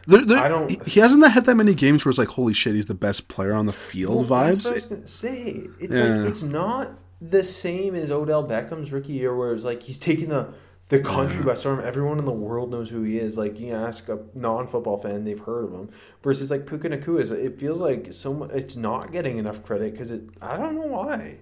[0.07, 2.75] There, there, I don't- He, hasn't had that many games where it's like, holy shit,
[2.75, 4.29] he's the best player on the field.
[4.29, 4.69] well, vibes.
[4.69, 5.63] I was gonna say.
[5.79, 6.17] It's Yeah.
[6.17, 10.29] like it's not the same as Odell Beckham's rookie year, where it's like he's taking
[10.29, 10.49] the
[10.89, 11.81] the country by storm.
[11.83, 13.35] Everyone in the world knows who he is.
[13.39, 15.89] Like you ask a non football fan, they've heard of him.
[16.21, 18.51] Versus like Puka Nacua, is it feels like so much.
[18.53, 20.21] It's not getting enough credit because it.
[20.39, 21.39] I don't know why.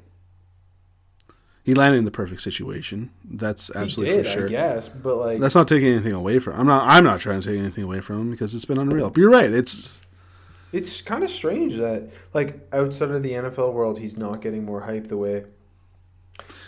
[1.63, 3.10] He landed in the perfect situation.
[3.23, 4.45] That's absolutely did, for sure.
[4.47, 6.60] I guess, but like That's not taking anything away from.
[6.60, 6.88] I'm not.
[6.88, 9.10] I'm not trying to take anything away from him because it's been unreal.
[9.10, 9.52] But you're right.
[9.52, 10.02] It's
[10.73, 14.82] It's kind of strange that, like, outside of the NFL world, he's not getting more
[14.82, 15.45] hype the way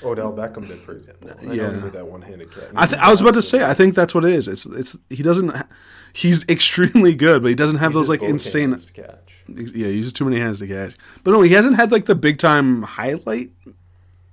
[0.04, 1.32] Odell Beckham did, for example.
[1.50, 1.70] I Yeah.
[1.70, 2.64] that one-handed catch.
[2.76, 3.64] I, th- I was about to say.
[3.66, 4.48] I think that's what it is.
[4.48, 5.50] It's it's he doesn't.
[5.50, 5.68] ha-
[6.14, 8.76] He's extremely good, but he doesn't have those like insane.
[8.76, 9.44] to catch.
[9.50, 10.96] Yeah, he uses too many hands to catch.
[11.26, 13.52] But no, he hasn't had like the big time highlight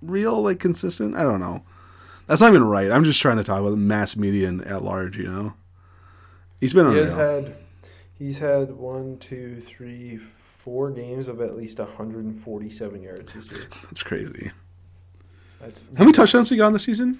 [0.03, 1.17] reel like consistent.
[1.17, 1.63] I don't know.
[2.27, 2.91] That's not even right.
[2.91, 5.17] I'm just trying to talk about mass media and at large.
[5.19, 5.55] You know,
[6.61, 7.05] he's been He unreal.
[7.05, 7.55] has had,
[8.19, 13.69] he's had one, two, three, four games of at least 147 yards this year.
[13.85, 14.51] That's crazy.
[15.61, 17.19] That's How many touchdowns he got in the season?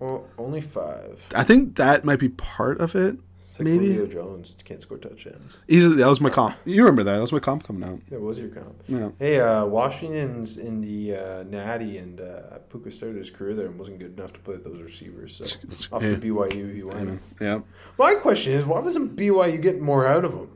[0.00, 1.24] well, only five.
[1.34, 3.16] I think that might be part of it.
[3.54, 3.86] It's like Maybe.
[3.92, 5.58] Julio Jones can't score touchdowns.
[5.68, 6.56] Easily, that was my comp.
[6.64, 7.14] You remember that?
[7.14, 8.00] That was my comp coming out.
[8.10, 8.82] That was your comp.
[8.88, 9.10] Yeah.
[9.20, 13.78] Hey, uh, Washington's in the uh, Natty, and uh, Puka started his career there and
[13.78, 15.36] wasn't good enough to play with those receivers.
[15.36, 16.16] So It's- off yeah.
[16.16, 17.20] to BYU, he went.
[17.40, 17.60] Yeah.
[17.96, 20.50] My question is, why wasn't BYU getting more out of him?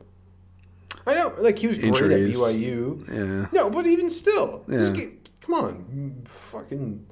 [1.07, 2.35] I know, like he was Injuries.
[2.35, 3.07] great at BYU.
[3.07, 3.47] Yeah.
[3.53, 4.93] No, but even still, Yeah.
[4.93, 7.05] kid- come on, fucking.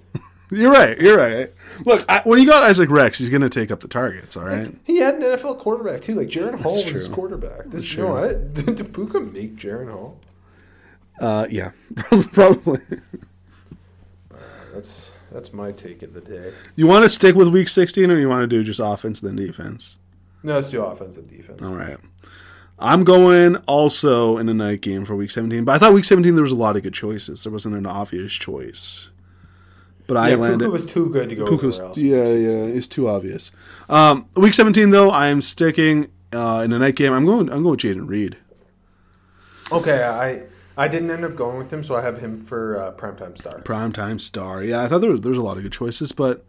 [0.49, 0.97] You're right.
[0.99, 1.53] You're right.
[1.85, 4.37] Look, I, when you got Isaac Rex, he's going to take up the targets.
[4.37, 4.73] All right.
[4.85, 6.15] He had an NFL quarterback too.
[6.15, 7.65] Like Jaren Hall was his quarterback.
[7.65, 8.53] This, That's you know what?
[8.75, 10.19] Did Puka make Jaren Hall?
[11.19, 11.71] Uh, yeah.
[12.31, 12.79] Probably.
[14.73, 16.53] That's that's my take of the day.
[16.75, 19.35] You want to stick with Week 16, or you want to do just offense then
[19.35, 19.99] defense?
[20.43, 21.61] No, let's do offense and defense.
[21.61, 21.97] All right.
[22.79, 26.35] I'm going also in a night game for Week 17, but I thought Week 17
[26.35, 27.43] there was a lot of good choices.
[27.43, 29.09] There wasn't an obvious choice.
[30.07, 30.59] But I yeah, landed.
[30.59, 31.89] Puka was too good to go Puka was- anywhere
[32.25, 32.39] else.
[32.39, 33.51] yeah, yeah, it's too obvious.
[33.89, 37.13] Um, week 17 though, I am sticking uh, in a night game.
[37.13, 37.49] I'm going.
[37.49, 38.37] I'm going with Jayden Reed.
[39.71, 40.43] Okay, I
[40.81, 43.61] I didn't end up going with him, so I have him for uh, primetime star.
[43.63, 44.63] Primetime star.
[44.63, 46.45] Yeah, I thought there was there's a lot of good choices, but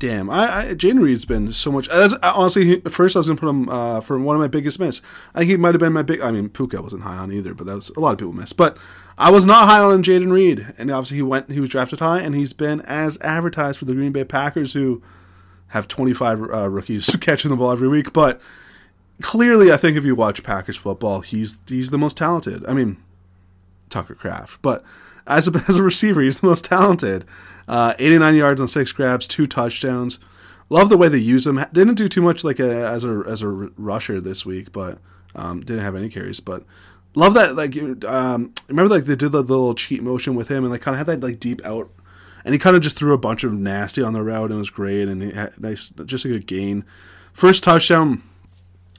[0.00, 1.88] damn, I, I Jayden Reed's been so much.
[1.90, 4.80] As, honestly, he, first I was gonna put him uh, for one of my biggest
[4.80, 5.00] miss.
[5.34, 6.20] I think he might have been my big.
[6.20, 8.56] I mean, Puka wasn't high on either, but that was a lot of people missed.
[8.56, 8.76] But
[9.16, 11.52] I was not high on Jayden Reed, and obviously he went.
[11.52, 15.00] He was drafted high, and he's been as advertised for the Green Bay Packers, who
[15.68, 18.12] have 25 uh, rookies catching the ball every week.
[18.12, 18.40] But
[19.20, 22.64] clearly, I think if you watch Packers football, he's he's the most talented.
[22.66, 22.96] I mean,
[23.90, 24.82] Tucker Kraft, but
[25.30, 27.24] as a, as a receiver, he's the most talented.
[27.68, 30.18] Uh, 89 yards on six grabs, two touchdowns.
[30.68, 31.64] Love the way they use him.
[31.72, 34.98] Didn't do too much like a, as a as a rusher this week, but
[35.34, 36.38] um, didn't have any carries.
[36.38, 36.64] But
[37.14, 37.56] love that.
[37.56, 40.94] Like um, remember, like they did the little cheat motion with him, and like kind
[40.94, 41.90] of had that like deep out,
[42.44, 44.58] and he kind of just threw a bunch of nasty on the route, and it
[44.58, 46.84] was great, and he had nice, just a good gain.
[47.32, 48.22] First touchdown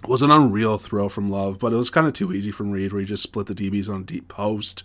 [0.05, 2.91] was an unreal throw from Love, but it was kind of too easy from Reed,
[2.91, 4.83] where he just split the DBs on deep post.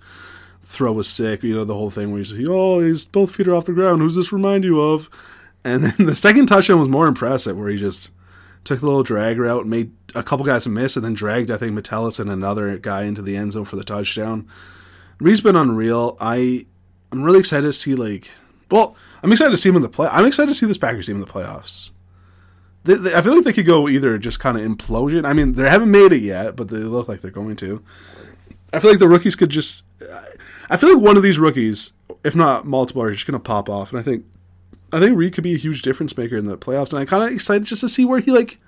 [0.68, 3.46] Throw was sick, you know, the whole thing where he's like, oh, he's both feet
[3.46, 4.02] are off the ground.
[4.02, 5.08] Who's this remind you of?
[5.62, 8.10] And then the second touchdown was more impressive, where he just
[8.64, 11.72] took the little drag route, made a couple guys miss, and then dragged, I think,
[11.72, 14.48] Metellus and another guy into the end zone for the touchdown.
[15.20, 16.16] Reed's been unreal.
[16.20, 16.66] I,
[17.12, 18.32] I'm really excited to see, like,
[18.68, 20.08] well, I'm excited to see him in the play.
[20.10, 21.92] I'm excited to see this Packers team in the playoffs.
[22.82, 25.24] They, they, I feel like they could go either just kind of implosion.
[25.24, 27.84] I mean, they haven't made it yet, but they look like they're going to.
[28.72, 29.84] I feel like the rookies could just.
[30.68, 31.92] I feel like one of these rookies,
[32.24, 34.24] if not multiple, are just going to pop off, and I think,
[34.92, 37.22] I think Reed could be a huge difference maker in the playoffs, and I'm kind
[37.22, 38.58] of excited just to see where he like,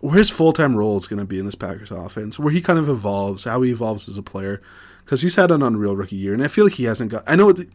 [0.00, 2.60] where his full time role is going to be in this Packers offense, where he
[2.60, 4.60] kind of evolves, how he evolves as a player,
[5.04, 7.24] because he's had an unreal rookie year, and I feel like he hasn't got.
[7.26, 7.68] I know it,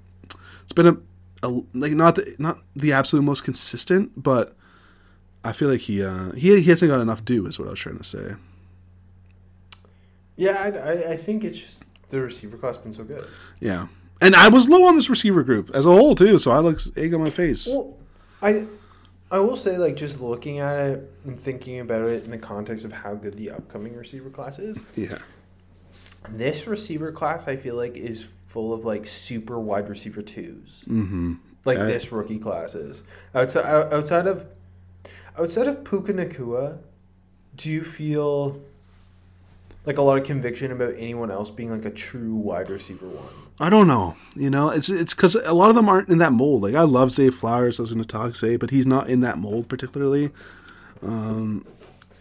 [0.64, 0.98] it's been a,
[1.44, 4.56] a like not the, not the absolute most consistent, but
[5.44, 7.80] I feel like he uh, he he hasn't got enough due, is what I was
[7.80, 8.36] trying to say.
[10.36, 13.26] Yeah, I, I think it's just the receiver class been so good.
[13.60, 13.88] Yeah.
[14.22, 16.80] And I was low on this receiver group as a whole too, so I look
[16.96, 17.68] egg on my face.
[17.68, 17.98] Well,
[18.42, 18.68] I
[19.32, 22.86] I will say like just looking at it and thinking about it in the context
[22.86, 24.80] of how good the upcoming receiver class is.
[24.96, 25.18] Yeah.
[26.30, 30.84] This receiver class I feel like is full of like super wide receiver twos.
[30.88, 31.36] Mm-hmm.
[31.66, 33.04] Like I- this rookie class is.
[33.34, 34.46] Outside outside of
[35.40, 36.78] outside of Puka Nacua,
[37.56, 38.62] do you feel
[39.86, 43.28] like a lot of conviction about anyone else being like a true wide receiver one?
[43.60, 44.16] I don't know.
[44.36, 46.64] You know, it's it's because a lot of them aren't in that mold.
[46.64, 47.80] Like I love Zay Flowers.
[47.80, 50.32] I was going to talk Zay, but he's not in that mold particularly.
[51.04, 51.66] Um,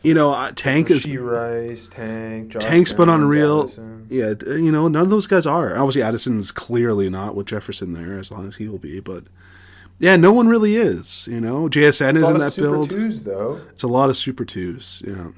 [0.03, 3.65] you know, Tank is Rice, Tank, Josh Tank's been unreal.
[3.65, 4.07] Addison.
[4.09, 5.77] Yeah, you know, none of those guys are.
[5.77, 9.01] Obviously, Addison's clearly not with Jefferson there, as long as he will be.
[9.01, 9.25] But
[9.99, 11.29] yeah, no one really is.
[11.31, 12.91] You know, JSN It's is a in that super build.
[12.91, 13.61] twos though.
[13.71, 15.03] It's a lot of super twos.
[15.07, 15.29] Yeah,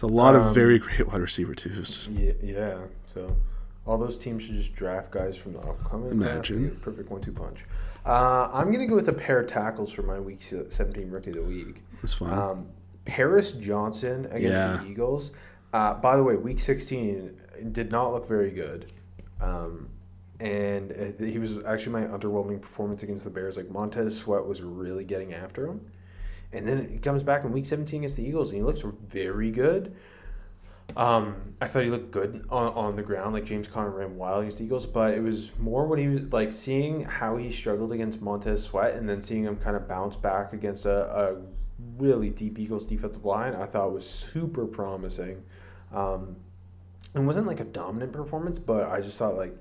[0.00, 2.08] it's a lot of Um, very great wide receiver twos.
[2.10, 2.78] Yeah, yeah.
[3.04, 3.36] So
[3.84, 6.12] all those teams should just draft guys from the upcoming.
[6.12, 6.74] Imagine.
[6.80, 7.66] perfect one-two punch.
[8.06, 11.36] Uh, I'm gonna go with a pair of tackles for my week 17 rookie of
[11.36, 11.82] the week.
[12.00, 12.32] That's fine.
[12.32, 12.68] Um,
[13.04, 14.78] Paris Johnson against Yeah.
[14.82, 15.32] the Eagles.
[15.74, 17.38] Uh, by the way, week 16
[17.72, 18.90] did not look very good.
[19.38, 19.90] Um,
[20.38, 23.58] and uh, he was actually my underwhelming performance against the Bears.
[23.58, 25.82] Like Montez Sweat was really getting after him.
[26.52, 29.50] And then he comes back in week 17 against the Eagles and he looks very
[29.50, 29.94] good.
[30.96, 33.34] Um, I thought he looked good on, on the ground.
[33.34, 36.20] Like James Conner ran wild against the Eagles, but it was more when he was
[36.32, 40.16] like seeing how he struggled against Montez Sweat and then seeing him kind of bounce
[40.16, 41.36] back against a, a
[41.98, 43.54] really deep Eagles defensive line.
[43.54, 45.44] I thought was super promising.
[45.92, 46.36] Um,
[47.14, 49.56] it wasn't like a dominant performance, but I just thought like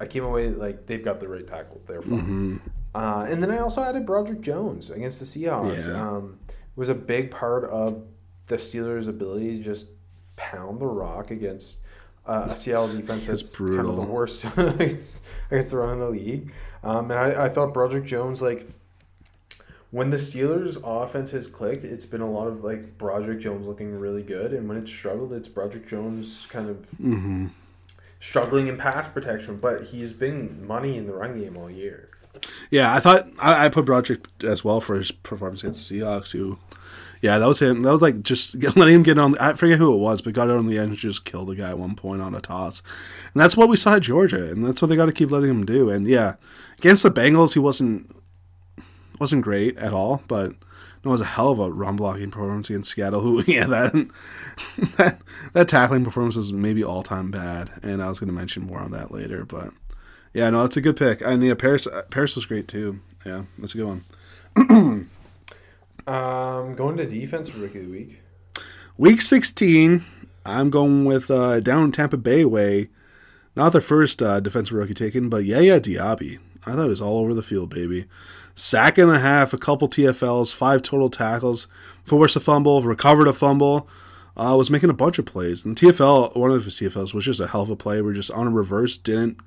[0.00, 2.62] I came away like they've got the right tackle there for him.
[2.94, 5.86] Uh, and then I also added Broderick Jones against the Seahawks.
[5.86, 6.00] Yeah.
[6.16, 6.38] Um,
[6.76, 8.04] was a big part of
[8.46, 9.86] the Steelers' ability to just
[10.36, 11.78] pound the rock against
[12.26, 15.98] uh, a Seattle defense that's It's kind of the worst against against the run in
[16.00, 16.52] the league.
[16.82, 18.68] Um, and I, I thought Broderick Jones like
[19.90, 23.98] when the Steelers' offense has clicked, it's been a lot of like Broderick Jones looking
[23.98, 27.46] really good, and when it's struggled, it's Broderick Jones kind of Mm-hmm.
[28.20, 29.56] struggling in pass protection.
[29.56, 32.10] But he's been money in the run game all year.
[32.70, 36.32] Yeah, I thought I, I put Broderick as well for his performance against Seahawks.
[36.32, 36.58] Who,
[37.20, 37.80] yeah, that was him.
[37.80, 39.36] That was like just letting him get on.
[39.38, 41.70] I forget who it was, but got on the end and just killed the guy
[41.70, 42.82] at one point on a toss,
[43.32, 45.50] and that's what we saw at Georgia, and that's what they got to keep letting
[45.50, 45.90] him do.
[45.90, 46.34] And yeah,
[46.78, 48.14] against the Bengals, he wasn't
[49.18, 50.52] wasn't great at all, but
[51.04, 53.20] it was a hell of a run blocking performance against Seattle.
[53.20, 53.92] Who, yeah, that
[54.96, 55.20] that
[55.52, 58.80] that tackling performance was maybe all time bad, and I was going to mention more
[58.80, 59.72] on that later, but.
[60.32, 61.20] Yeah, no, that's a good pick.
[61.20, 63.00] And yeah, Paris Paris was great too.
[63.24, 64.02] Yeah, that's a good
[64.56, 65.08] one.
[66.08, 68.22] Um, going to defense for rookie of the week.
[68.96, 70.06] Week 16,
[70.46, 72.88] I'm going with uh, down Tampa Bay way.
[73.54, 76.38] Not the first uh, defensive rookie taken, but yeah, yeah, Diaby.
[76.64, 78.06] I thought it was all over the field, baby.
[78.54, 81.66] Sack and a half, a couple TFLs, five total tackles,
[82.04, 83.86] forced a fumble, recovered a fumble,
[84.34, 85.62] uh, was making a bunch of plays.
[85.62, 88.00] And the TFL, one of his TFLs was just a hell of a play.
[88.00, 89.38] We're just on a reverse, didn't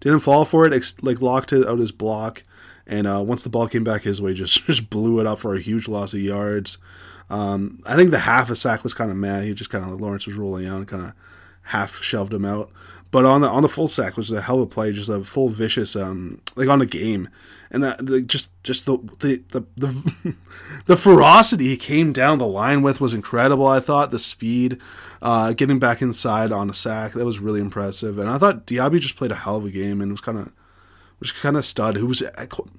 [0.00, 2.42] didn't fall for it, ex- like locked it out his block,
[2.86, 5.54] and uh, once the ball came back his way, just just blew it up for
[5.54, 6.78] a huge loss of yards.
[7.28, 9.44] Um, I think the half a sack was kind of mad.
[9.44, 11.12] He just kind of Lawrence was rolling out kind of
[11.62, 12.70] half shoved him out.
[13.10, 15.22] But on the on the full sack was a hell of a play, just a
[15.22, 17.28] full vicious um like on the game,
[17.70, 20.34] and that the, just just the the the the,
[20.86, 23.66] the ferocity he came down the line with was incredible.
[23.66, 24.80] I thought the speed,
[25.22, 29.00] uh, getting back inside on a sack that was really impressive, and I thought Diaby
[29.00, 30.52] just played a hell of a game and was kind of
[31.20, 31.96] was kind of stud.
[31.96, 32.70] Who was I don't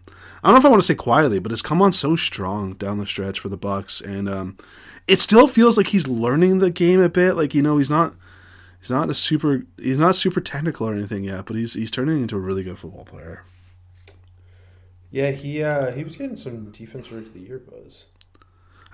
[0.43, 3.07] know if I want to say quietly, but has come on so strong down the
[3.07, 4.57] stretch for the Bucs, and um,
[5.07, 7.33] it still feels like he's learning the game a bit.
[7.33, 8.15] Like you know, he's not
[8.79, 12.21] he's not a super he's not super technical or anything yet, but he's he's turning
[12.21, 13.43] into a really good football player.
[15.09, 18.05] Yeah, he uh, he was getting some defense rookie of the year buzz.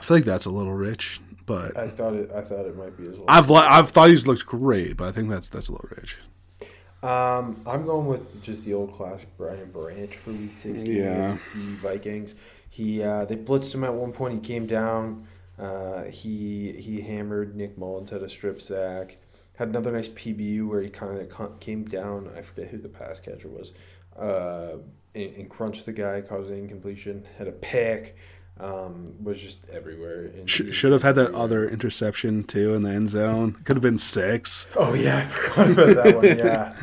[0.04, 2.30] I feel like that's a little rich, but I thought it.
[2.36, 3.24] I thought it might be as well.
[3.30, 6.18] I've li- I've thought he's looked great, but I think that's that's a little rich.
[7.02, 11.04] Um, I'm going with just the old classic Brian Branch for Week 16 Yeah.
[11.04, 12.36] against the Vikings.
[12.70, 14.34] He uh, they blitzed him at one point.
[14.36, 15.26] He came down.
[15.58, 19.18] Uh, he he hammered Nick Mullens had a strip sack.
[19.56, 22.30] Had another nice PBU where he kind of came down.
[22.36, 23.72] I forget who the pass catcher was.
[24.20, 24.78] Uh,
[25.16, 27.26] and, and crunched the guy, caused an incompletion.
[27.38, 28.18] Had a pick.
[28.60, 30.26] Um, was just everywhere.
[30.26, 33.54] And Sh- should have had that other interception too in the end zone.
[33.64, 34.70] Could have been six.
[34.76, 36.26] Oh yeah, I forgot about that one.
[36.26, 36.76] Yeah.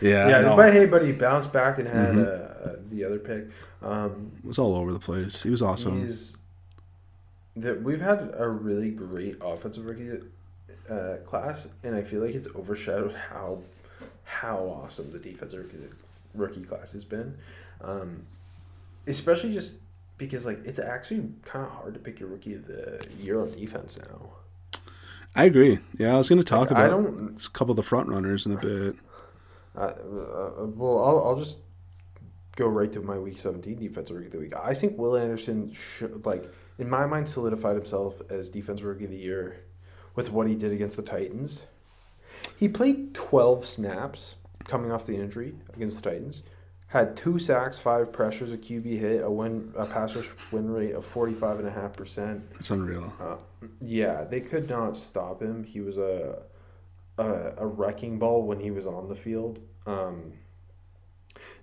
[0.00, 2.66] Yeah, Yeah, I but hey, but he bounced back and had Mhm.
[2.66, 3.46] uh, the other pick.
[3.82, 5.42] Um, it was all over the place.
[5.42, 6.02] He was awesome.
[6.04, 6.36] he's
[7.56, 10.20] that we've had a really great offensive rookie
[10.88, 13.62] uh, class, and I feel like it's overshadowed how
[14.22, 15.78] how awesome the defensive rookie,
[16.34, 17.36] rookie class has been,
[17.80, 18.24] um,
[19.08, 19.72] especially just
[20.18, 23.50] because like it's actually kind of hard to pick your rookie of the year on
[23.52, 24.32] defense now.
[25.34, 25.78] I agree.
[25.98, 28.08] Yeah, I was going to talk Like, I about don't- a couple of the front
[28.08, 28.96] runners in a bit.
[29.76, 31.58] Uh, uh, well, I'll, I'll just
[32.56, 34.54] go right to my week 17 defensive rookie of the week.
[34.56, 39.10] I think Will Anderson, should, like, in my mind, solidified himself as defensive rookie of
[39.12, 39.60] the year
[40.16, 41.62] with what he did against the Titans.
[42.56, 46.42] He played 12 snaps coming off the injury against the Titans,
[46.88, 50.94] had two sacks, five pressures, a QB hit, a win, a pass rush win rate
[50.94, 52.42] of 45.5%.
[52.58, 53.12] It's unreal.
[53.20, 53.36] Uh,
[53.80, 55.64] yeah, they could not stop him.
[55.64, 56.42] He was a
[57.18, 59.58] a, a wrecking ball when he was on the field.
[59.86, 60.32] Um,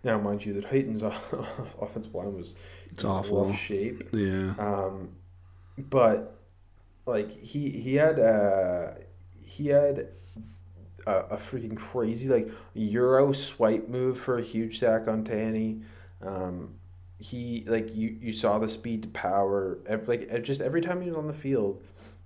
[0.04, 1.02] now, mind you, the Titans'
[1.82, 2.54] offensive line was
[2.92, 3.54] It's in awful.
[3.54, 4.10] shape.
[4.14, 4.54] Yeah.
[4.60, 5.10] Um,
[5.78, 6.38] but
[7.06, 8.92] like he he had uh
[9.44, 10.10] he had
[11.06, 15.82] a, a freaking crazy like euro swipe move for a huge sack on Tanny.
[16.22, 16.76] Um,
[17.20, 21.18] he like you you saw the speed to power like just every time he was
[21.18, 21.82] on the field,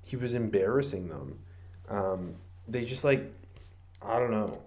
[0.05, 1.39] he was embarrassing them.
[1.89, 2.35] Um,
[2.67, 3.31] they just like
[4.01, 4.61] I don't know.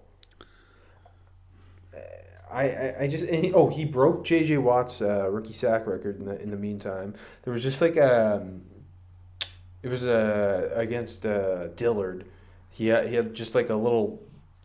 [2.51, 4.59] I, I, just he, oh he broke J.J.
[4.59, 7.15] Watt's uh, rookie sack record in the in the meantime.
[7.41, 8.61] There was just like um,
[9.81, 12.25] it was uh, against uh, Dillard.
[12.73, 14.21] He had, he had just like a little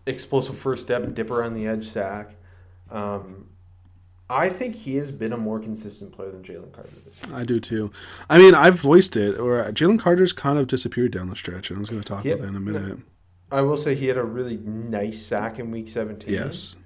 [0.06, 2.34] explosive first step dipper on the edge sack.
[2.90, 3.46] Um,
[4.30, 7.36] I think he has been a more consistent player than Jalen Carter this year.
[7.36, 7.90] I do too.
[8.28, 11.76] I mean, I've voiced it, or Jalen Carter's kind of disappeared down the stretch, and
[11.76, 12.98] I was going to talk about that in a minute.
[13.52, 16.34] I will say he had a really nice sack in week seventeen.
[16.34, 16.76] Yes.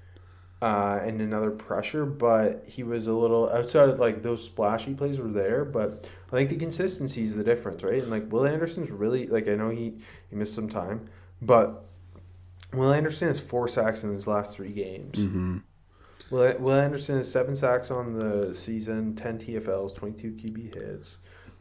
[0.62, 5.18] uh, and another pressure, but he was a little outside of like those splashy plays
[5.18, 8.02] were there, but I think the consistency is the difference, right?
[8.02, 9.98] And like Will Anderson's really like I know he
[10.30, 11.08] he missed some time,
[11.40, 11.84] but
[12.72, 15.18] Will Anderson has four sacks in his last three games.
[15.18, 15.58] Mm-hmm.
[16.30, 21.18] Will, Will Anderson has seven sacks on the season, ten TFLs, twenty two QB hits.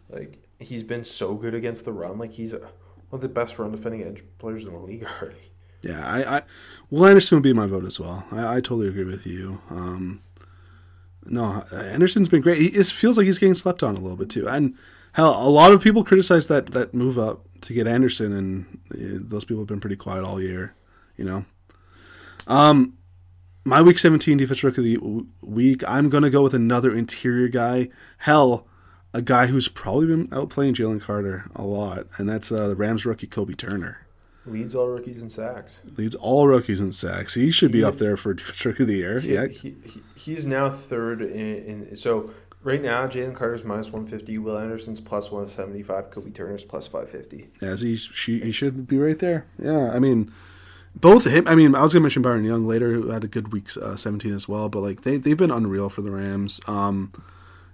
[0.09, 2.17] Like he's been so good against the run.
[2.17, 2.63] Like he's one
[3.11, 5.51] of the best run defending edge players in the league already.
[5.81, 6.41] Yeah, I, I
[6.89, 8.25] Will Anderson would be my vote as well.
[8.31, 9.61] I, I totally agree with you.
[9.69, 10.21] Um,
[11.25, 12.59] no, Anderson's been great.
[12.59, 14.47] He, it feels like he's getting slept on a little bit too.
[14.47, 14.75] And
[15.13, 19.19] hell, a lot of people criticize that that move up to get Anderson, and uh,
[19.23, 20.73] those people have been pretty quiet all year.
[21.17, 21.45] You know.
[22.47, 22.97] Um,
[23.63, 27.89] my week 17 defense rookie of the week, I'm to go with another interior guy.
[28.19, 28.67] Hell,
[29.13, 33.05] a guy who's probably been outplaying Jalen Carter a lot, and that's uh, the Rams
[33.05, 34.00] rookie Kobie Turner.
[34.45, 35.81] Leads all rookies in sacks.
[35.97, 37.35] Leads all rookies in sacks.
[37.35, 38.29] He should be he, up there for
[38.65, 39.19] rookie of the year.
[39.19, 39.75] He, yeah, he,
[40.15, 42.33] he's now third in, in so
[42.63, 47.49] right now Jalen Carter's minus 150, Will Anderson's plus 175, Kobie Turner's plus 550.
[47.61, 49.45] As he, she, he should be right there.
[49.59, 50.31] Yeah, I mean
[50.95, 51.47] both him.
[51.47, 53.95] I mean, I was gonna mention Byron Young later, who had a good week uh,
[53.95, 54.69] 17 as well.
[54.69, 56.59] But like they they've been unreal for the Rams.
[56.67, 57.11] Um,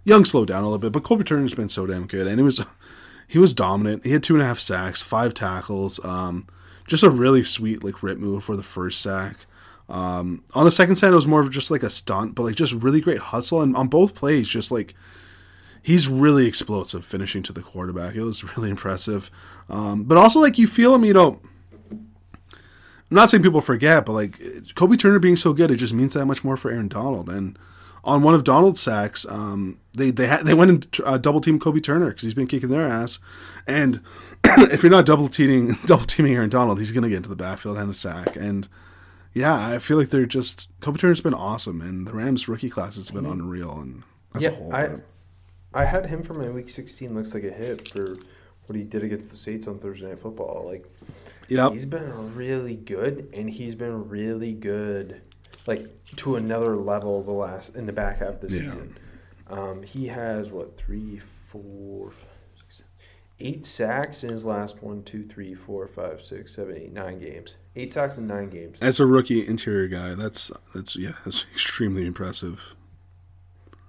[0.04, 2.44] Young slowed down a little bit, but Kobie Turner's been so damn good, and he
[2.44, 2.64] was
[3.28, 4.06] he was dominant.
[4.06, 6.04] He had two and a half sacks, five tackles.
[6.06, 6.48] Um,
[6.88, 9.46] just a really sweet like rip move for the first sack.
[9.90, 12.56] Um, on the second side, it was more of just like a stunt, but like
[12.56, 14.96] just really great hustle, and on both plays, just like
[15.82, 18.16] he's really explosive finishing to the quarterback.
[18.16, 19.30] It was really impressive.
[19.70, 21.40] Um, but also like you feel him, you know
[23.10, 24.38] I'm not saying people forget, but like
[24.76, 27.30] Kobie Turner being so good, it just means that much more for Aaron Donald.
[27.30, 27.58] And
[28.08, 31.60] on one of Donald's sacks, um, they they ha- they went and uh, double team
[31.60, 33.20] Kobie Turner because he's been kicking their ass.
[33.68, 34.02] And
[34.46, 37.78] if you're not double teaming double teaming Aaron Donald, he's gonna get into the backfield
[37.78, 38.38] and a sack.
[38.38, 38.70] And
[39.34, 42.96] yeah, I feel like they're just Kobie Turner's been awesome, and the Rams rookie class
[42.96, 43.78] has been unreal.
[43.78, 44.04] And
[44.34, 44.90] as yeah, a whole, I
[45.74, 47.14] I had him for my week 16.
[47.14, 48.18] Looks like a hit for
[48.68, 50.64] what he did against the Saints on Thursday Night Football.
[50.66, 50.86] Like
[51.50, 55.22] yeah, he's been really good, and he's been really good,
[55.68, 55.88] like
[56.18, 58.60] to another level the last in the back half of the Yeah.
[58.72, 58.98] season.
[59.48, 62.14] Um, he has what three, four,
[62.56, 62.82] six,
[63.40, 67.56] eight sacks in his last one, two, three, four, five, six, seven, eight, nine games.
[67.76, 68.78] Eight sacks in nine games.
[68.82, 72.76] as a rookie interior guy, that's that's yeah, that's extremely impressive.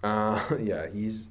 [0.05, 1.31] Uh, yeah, he's.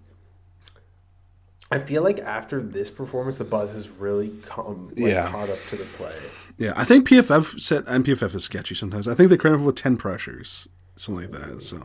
[1.70, 5.30] I feel like after this performance, the buzz has really come like, Yeah.
[5.30, 6.16] caught up to the play.
[6.58, 9.08] Yeah, I think PFF said, and PFF is sketchy sometimes.
[9.08, 11.62] I think they credit with ten pressures, something like that.
[11.62, 11.84] So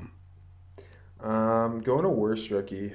[1.21, 2.95] Um, going to worst rookie.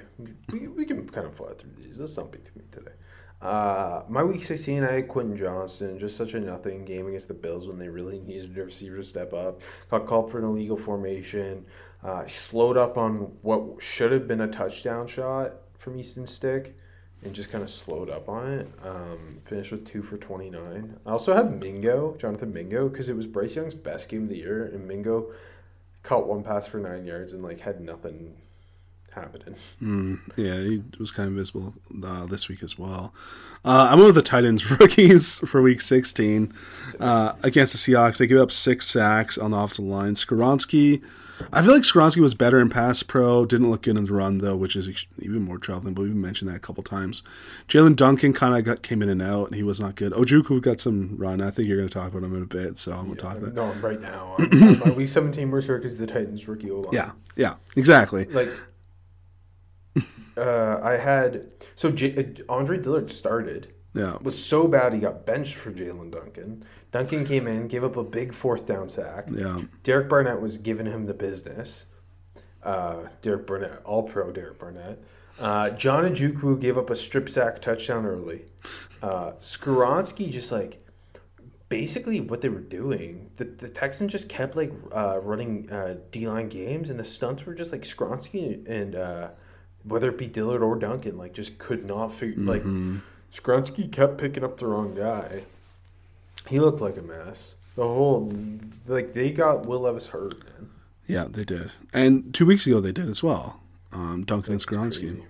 [0.50, 1.98] We, we can kind of fly through these.
[1.98, 2.92] That's not to me today.
[3.40, 5.98] Uh, my week 16, I had Quentin Johnston.
[5.98, 9.04] Just such a nothing game against the Bills when they really needed a receiver to
[9.04, 9.62] step up.
[9.90, 11.64] Got called for an illegal formation.
[12.02, 16.76] Uh, slowed up on what should have been a touchdown shot from Easton Stick
[17.24, 18.70] and just kind of slowed up on it.
[18.84, 20.96] Um, finished with two for 29.
[21.04, 24.38] I also had Mingo, Jonathan Mingo, because it was Bryce Young's best game of the
[24.38, 25.32] year, and Mingo
[26.02, 28.36] caught one pass for nine yards and like had nothing
[29.10, 29.56] happening.
[29.82, 33.12] mm, yeah, he was kind of visible uh, this week as well.
[33.64, 36.52] Uh, I went with the Titans rookies for week sixteen
[37.00, 38.18] uh, against the Seahawks.
[38.18, 40.14] They gave up six sacks on the offensive line.
[40.14, 41.02] Skoronski,
[41.52, 43.46] I feel like Skoronski was better in pass pro.
[43.46, 45.94] Didn't look good in the run though, which is even more troubling.
[45.94, 47.22] But we've mentioned that a couple times.
[47.68, 49.46] Jaelyn Duncan kind of got came in and out.
[49.46, 50.12] and He was not good.
[50.12, 51.40] Ojukwu got some run.
[51.40, 53.22] I think you're going to talk about him in a bit, so I'm going to
[53.22, 53.54] talk about.
[53.54, 54.34] No, right now.
[54.84, 56.92] My week 17 worst rookie is the Titans rookie O line.
[56.92, 58.24] Yeah, yeah, exactly.
[58.26, 58.48] Like,
[60.36, 61.50] uh, I had.
[61.74, 62.16] So J-
[62.48, 63.72] uh, Andre Dillard started.
[63.94, 66.64] Yeah, Was so bad he got benched for Jaelyn Duncan.
[66.92, 69.28] Duncan came in, gave up a big fourth down sack.
[69.32, 69.58] yeah.
[69.82, 71.86] Derek Barnett was giving him the business.
[72.62, 75.02] Uh, Derek Barnett, all pro Derek Barnett.
[75.38, 78.44] Uh, John Ojukwu gave up a strip sack touchdown early.
[79.02, 80.84] Uh, Skoronski just like
[81.68, 83.30] basically what they were doing.
[83.36, 87.46] The, the Texans just kept like uh, running uh, D line games, and the stunts
[87.46, 89.28] were just like Skoronski and uh,
[89.84, 92.42] whether it be Dillard or Duncan, like just could not figure.
[92.42, 92.64] Like
[93.32, 95.44] Skoronski kept picking up the wrong guy.
[96.48, 97.56] He looked like a mess.
[97.74, 98.32] The whole
[98.86, 100.70] like they got Will Levis hurt, man.
[101.06, 103.60] Yeah, they did, and two weeks ago they did as well.
[103.92, 105.00] Um, Duncan That's and Skoronski.
[105.00, 105.24] crazy.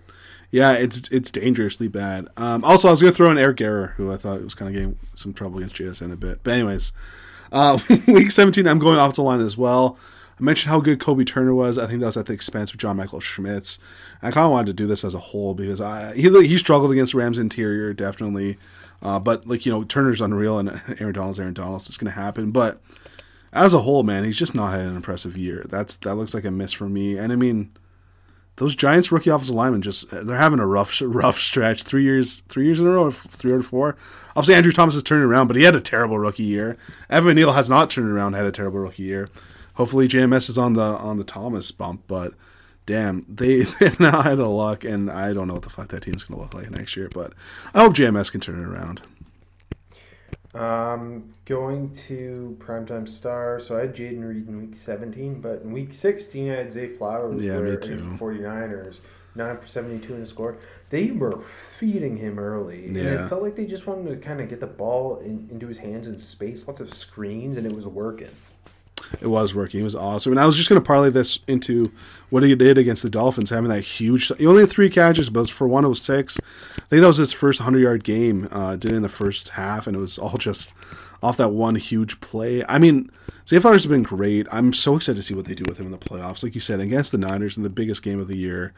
[0.50, 2.28] Yeah, it's it's dangerously bad.
[2.36, 4.74] Um, also, I was gonna throw in Eric Guerra, who I thought was kind of
[4.74, 6.40] getting some trouble against JSN a bit.
[6.42, 6.92] But anyways,
[7.52, 9.98] uh, week 17, I'm going off the line as well.
[10.38, 11.78] I mentioned how good Kobie Turner was.
[11.78, 13.78] I think that was at the expense of John Michael Schmitz.
[14.22, 16.92] I kind of wanted to do this as a whole because I he he struggled
[16.92, 18.56] against Rams interior definitely,
[19.02, 21.88] uh, but like you know Turner's unreal and Aaron Donald's Aaron Donald's.
[21.88, 22.80] It's gonna happen, but
[23.52, 25.64] as a whole, man, he's just not had an impressive year.
[25.68, 27.16] That's that looks like a miss for me.
[27.16, 27.72] And I mean,
[28.56, 31.82] those Giants rookie offensive linemen just they're having a rough rough stretch.
[31.82, 33.96] Three years, three years in a row, three or four.
[34.30, 36.76] Obviously, Andrew Thomas is turning around, but he had a terrible rookie year.
[37.08, 39.28] Evan Neal has not turned around, had a terrible rookie year.
[39.78, 42.34] Hopefully, JMS is on the on the Thomas bump, but
[42.84, 46.02] damn, they they've now had a luck, and I don't know what the fuck that
[46.02, 47.08] team's gonna look like next year.
[47.14, 47.32] But
[47.72, 49.02] I hope JMS can turn it around.
[50.52, 53.60] Um, going to primetime star.
[53.60, 56.88] So I had Jayden Reed in week 17, but in week 16 I had Zay
[56.88, 57.40] Flowers.
[57.40, 59.00] Yeah, me against the 49ers,
[59.36, 60.58] nine for 72 in a score.
[60.90, 64.48] They were feeding him early, and it felt like they just wanted to kind of
[64.48, 67.86] get the ball in, into his hands in space, lots of screens, and it was
[67.86, 68.30] working.
[69.20, 69.80] It was working.
[69.80, 70.32] It was awesome.
[70.32, 71.92] And I was just going to parlay this into
[72.30, 74.30] what he did against the Dolphins, having that huge.
[74.36, 76.38] He only had three catches, but for one, it was six.
[76.76, 78.48] I think that was his first 100 yard game.
[78.50, 80.74] Uh, did it in the first half, and it was all just
[81.22, 82.64] off that one huge play.
[82.68, 83.10] I mean,
[83.46, 84.46] Zay Flowers has been great.
[84.52, 86.42] I'm so excited to see what they do with him in the playoffs.
[86.42, 88.72] Like you said, against the Niners in the biggest game of the year.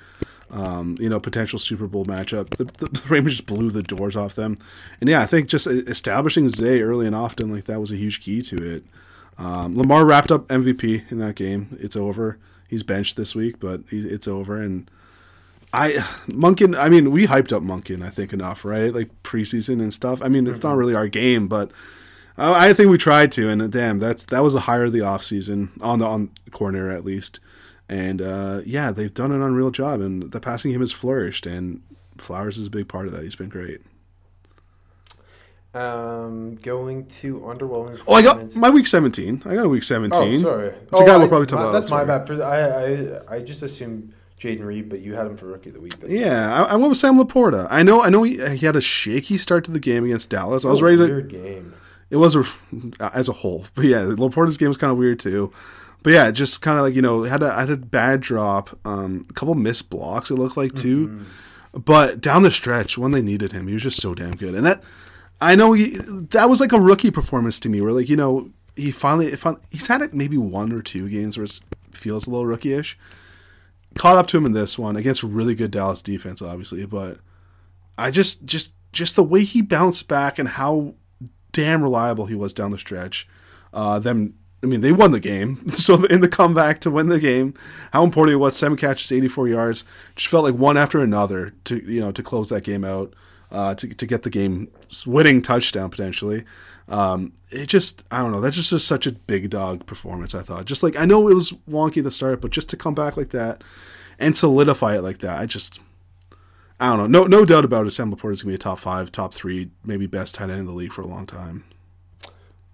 [0.51, 2.51] Um, you know, potential Super Bowl matchup.
[2.57, 4.59] The, the, the Ravens just blew the doors off them,
[5.01, 8.21] and yeah, I think just establishing Zay early and often like that was a huge
[8.21, 8.85] key to it.
[9.41, 11.77] Um, Lamar wrapped up MVP in that game.
[11.81, 12.39] It's over.
[12.69, 14.61] He's benched this week, but he, it's over.
[14.61, 14.89] And
[15.73, 15.93] I,
[16.29, 16.79] Monken.
[16.79, 18.05] I mean, we hyped up Monken.
[18.05, 18.95] I think enough, right?
[18.95, 20.21] Like preseason and stuff.
[20.23, 21.71] I mean, it's not really our game, but
[22.37, 23.49] I, I think we tried to.
[23.49, 26.91] And uh, damn, that's that was the hire of the offseason on the on corner
[26.91, 27.41] at least.
[27.89, 31.47] And uh, yeah, they've done an unreal job, and the passing game has flourished.
[31.47, 31.83] And
[32.19, 33.23] Flowers is a big part of that.
[33.23, 33.81] He's been great.
[35.73, 38.01] Um, going to underwhelming.
[38.09, 39.41] Oh, I got my week seventeen.
[39.45, 40.41] I got a week seventeen.
[40.41, 40.69] Oh, sorry.
[40.69, 42.27] It's a oh, guy I- we'll probably talk my- about That's my bad.
[42.27, 45.75] For, I, I I just assumed Jayden Reed, but you had him for rookie of
[45.77, 45.95] the week.
[46.07, 47.69] Yeah, I, I went with Sam LaPorta.
[47.71, 50.65] I know, I know, he, he had a shaky start to the game against Dallas.
[50.65, 51.03] I was a ready to.
[51.05, 51.75] weird game.
[52.11, 52.45] It was a,
[53.15, 55.53] as a whole, but yeah, LaPorta's game was kind of weird too.
[56.03, 59.23] But yeah, just kind of like you know had a had a bad drop, um,
[59.31, 60.31] a couple missed blocks.
[60.33, 61.81] It looked like too, Mm-hmm.
[61.83, 64.57] but down the stretch when they needed him, he was just so damn good.
[64.57, 64.83] And that
[65.41, 68.51] I know he that was like a rookie performance to me, where like you know
[68.77, 71.61] he finally if he's had it maybe one or two games where it
[71.93, 72.99] feels a little rookie-ish.
[73.97, 77.19] Caught up to him in this one against really good Dallas defense, obviously, but
[77.99, 80.95] I just just just the way he bounced back and how
[81.53, 83.29] damn reliable he was down the stretch.
[83.73, 85.65] Uh, them, I mean, they won the game.
[85.71, 87.55] So in the comeback to win the game,
[87.93, 88.57] how important it was.
[88.57, 89.85] Seven catches, eighty-four yards.
[90.15, 93.15] Just felt like one after another to you know to close that game out.
[93.51, 94.69] Uh, to to get the game
[95.07, 96.45] winning touchdown potentially.
[96.89, 98.41] Um, it just I don't know.
[98.41, 100.35] That's just, just such a big dog performance.
[100.35, 100.67] I thought.
[100.67, 103.31] Just like I know it was wonky the start, but just to come back like
[103.31, 103.65] that
[104.19, 105.81] and solidify it like that, I just.
[106.79, 107.21] I don't know.
[107.21, 107.91] No, no doubt about it.
[107.91, 110.67] Sam LaPorta is gonna be a top five, top three, maybe best tight end in
[110.67, 111.65] the league for a long time.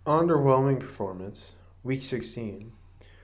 [0.06, 1.54] Underwhelming performance.
[1.82, 2.72] Week 16.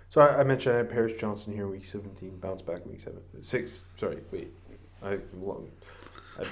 [0.08, 3.20] So I, I mentioned I had Paris Johnson here week 17, bounce back week 7.
[3.40, 3.84] 6.
[3.96, 4.52] Sorry, wait.
[5.02, 5.22] I, had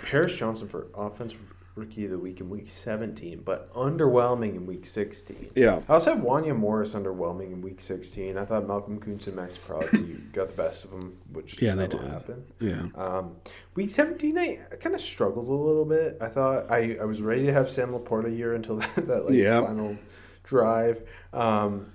[0.05, 1.41] Paris Johnson for offensive
[1.77, 5.53] rookie of the week in week 17, but underwhelming in week 16.
[5.55, 8.37] Yeah, I also had Wanya Morris underwhelming in week 16.
[8.37, 9.99] I thought Malcolm Koonce and Maxx Crosby
[10.33, 12.11] got the best of them, which Yeah, that'll did.
[12.11, 12.45] happen.
[12.61, 12.87] yeah.
[12.97, 13.37] Um,
[13.77, 16.19] week 17, I, I kind of struggled a little bit.
[16.21, 19.35] I thought I, I was ready to have Sam LaPorta here until that, that like
[19.35, 19.63] Yeah.
[19.63, 19.97] final
[20.43, 21.03] drive.
[21.33, 21.93] Um,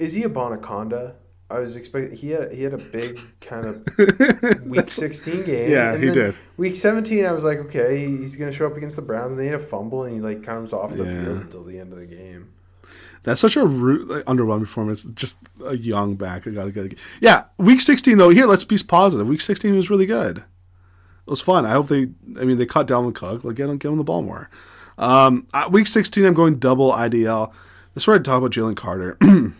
[0.00, 1.14] Izzy Abanikanda,
[1.54, 3.86] I was expecting he had he had a big kind of
[4.66, 5.70] week 16 game.
[5.70, 6.34] Yeah, and he did.
[6.56, 9.40] Week 17, I was like, okay, he's going to show up against the Browns, and
[9.40, 11.24] they had a fumble, and he like kind of was off the Yeah.
[11.24, 12.50] field until the end of the game.
[13.22, 15.04] That's such a root, like, underwhelming performance.
[15.04, 16.46] Just a young back.
[16.46, 16.98] I gotta get.
[17.20, 18.28] Yeah, week sixteen though.
[18.30, 19.26] Here, let's be positive.
[19.26, 20.38] Week sixteen was really good.
[20.38, 21.64] It was fun.
[21.64, 22.08] I hope they.
[22.38, 23.42] I mean, they caught Dalvin Cook.
[23.44, 24.50] Like, get him, get him the ball more.
[24.98, 27.50] Um, week sixteen, I'm going double IDL.
[27.94, 29.16] This is where I talk about Jalen Carter.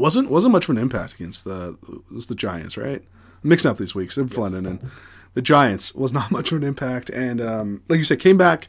[0.00, 1.76] Wasn't wasn't much of an impact against the
[2.12, 3.02] was the Giants, right?
[3.42, 4.16] I'm mixing up these weeks.
[4.16, 4.90] I'm and
[5.34, 8.68] the Giants was not much of an impact, and um, like you said, came back,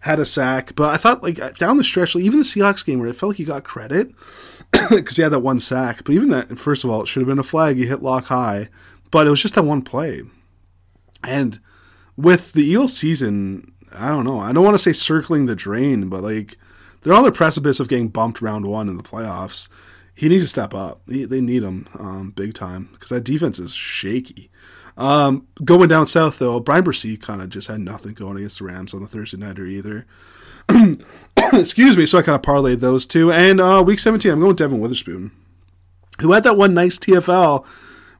[0.00, 3.00] had a sack, but I thought like down the stretch, like, even the Seahawks game
[3.00, 4.12] where it felt like he got credit
[4.90, 7.28] because he had that one sack, but even that, first of all, it should have
[7.28, 7.76] been a flag.
[7.76, 8.68] He hit lock high,
[9.10, 10.22] but it was just that one play,
[11.22, 11.58] and
[12.16, 14.40] with the Eels season, I don't know.
[14.40, 16.58] I don't want to say circling the drain, but like
[17.02, 19.68] they're on the precipice of getting bumped round one in the playoffs.
[20.20, 21.00] He needs to step up.
[21.08, 24.50] He, they need him um, big time because that defense is shaky.
[24.98, 28.66] Um, going down south though, Bryan Bresee kind of just had nothing going against the
[28.66, 30.06] Rams on the Thursday nighter either.
[31.54, 32.04] Excuse me.
[32.04, 33.32] So I kind of parlayed those two.
[33.32, 35.30] And uh, week 17, I'm going Devon Witherspoon,
[36.20, 37.64] who had that one nice TFL.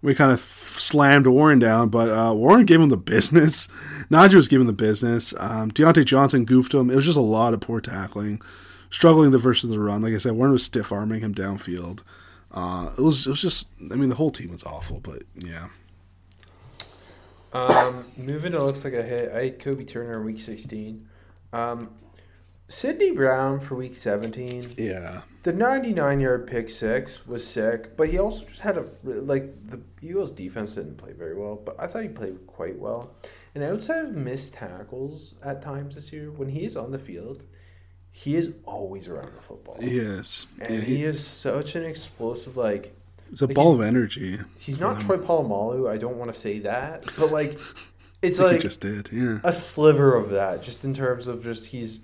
[0.00, 3.66] We kind of slammed Warren down, but uh, Warren gave him the business.
[4.10, 5.34] Najee was giving the business.
[5.38, 6.90] Um, Diontae Johnson goofed him.
[6.90, 8.40] It was just a lot of poor tackling.
[8.90, 10.02] Struggling the versus the run.
[10.02, 12.02] Like I said, Warren was stiff arming him downfield.
[12.52, 15.68] Uh, it was it was just I mean the whole team was awful, but yeah.
[17.52, 19.32] Um, moving, it looks like I hit.
[19.32, 21.08] I had Kobie Turner in week 16.
[21.52, 21.90] Um,
[22.68, 24.74] Sydney Brown for week 17.
[24.78, 25.22] Yeah.
[25.42, 29.80] The 99 yard pick six was sick, but he also just had a like the
[30.02, 33.14] Eagles defense didn't play very well, but I thought he played quite well.
[33.54, 37.42] And outside of missed tackles at times this year, when he is on the field,
[38.12, 39.76] he is always around the football.
[39.80, 40.46] Yes.
[40.60, 42.94] And Yeah, he, he, is such an explosive like
[43.30, 44.38] it's a like ball of energy.
[44.58, 47.58] he's not Troy Polamalu, I don't want to say that, but like
[48.22, 49.10] it's like he just did.
[49.12, 49.38] Yeah.
[49.44, 52.00] a sliver of that, just in terms of just he's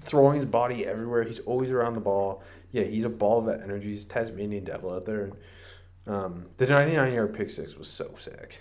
[0.00, 1.22] throwing his body everywhere.
[1.22, 2.42] He's always around the ball.
[2.72, 3.88] Yeah, he's a ball of energy.
[3.88, 5.30] He's Tasmanian devil out there.
[6.06, 8.58] Um, the 99 yard pick six was so sick.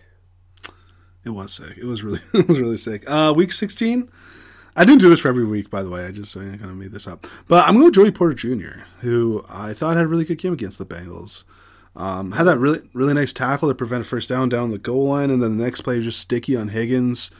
[1.23, 1.77] It was sick.
[1.77, 3.09] It was really it was really sick.
[3.09, 4.09] Uh, week sixteen.
[4.77, 6.05] I didn't do this for every week, by the way.
[6.05, 7.25] I just I kind of made this up.
[7.47, 10.53] But I'm going with Joey Porter Jr., who I thought had a really good game
[10.53, 11.43] against the Bengals.
[11.95, 15.07] Um, had that really really nice tackle to prevent a first down down the goal
[15.07, 17.31] line, and then the next play was just sticky on Higgins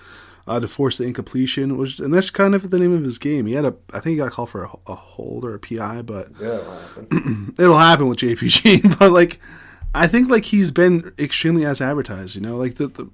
[0.48, 1.78] uh, to force the incompletion.
[1.78, 3.46] Which and that's kind of the name of his game.
[3.46, 6.02] He had a I think he got called for a, a hold or a PI,
[6.02, 7.54] but Yeah, that happened.
[7.60, 8.98] it'll happen with JPJ.
[9.00, 9.40] But like,
[9.94, 12.36] I think like he's been extremely as advertised.
[12.36, 13.10] You know, like the the,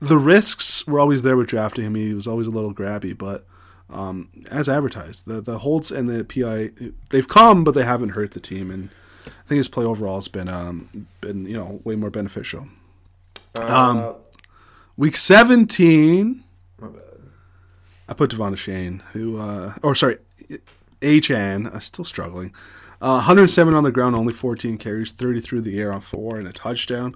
[0.00, 1.94] the risks were always there with drafting him.
[1.94, 3.46] He was always a little grabby, but
[3.88, 6.70] um, as advertised, the the holds and the PI
[7.10, 8.70] they've come, but they haven't hurt the team.
[8.70, 8.90] And
[9.26, 12.68] I think his play overall has been um been you know way more beneficial.
[13.58, 14.12] Um, Uh,
[14.98, 16.44] Week seventeen.
[16.80, 17.02] my bad.
[18.08, 20.18] I put Devon Shane, who, uh, or sorry,
[21.00, 22.54] Achane, uh, still struggling.
[23.02, 26.48] Uh, 107 on the ground, only 14 carries, 30 through the air on four, and
[26.48, 27.14] a touchdown.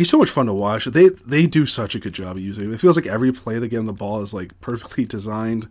[0.00, 0.86] He's so much fun to watch.
[0.86, 2.72] They they do such a good job of using him.
[2.72, 5.68] It feels like every play they get him the ball is like perfectly designed,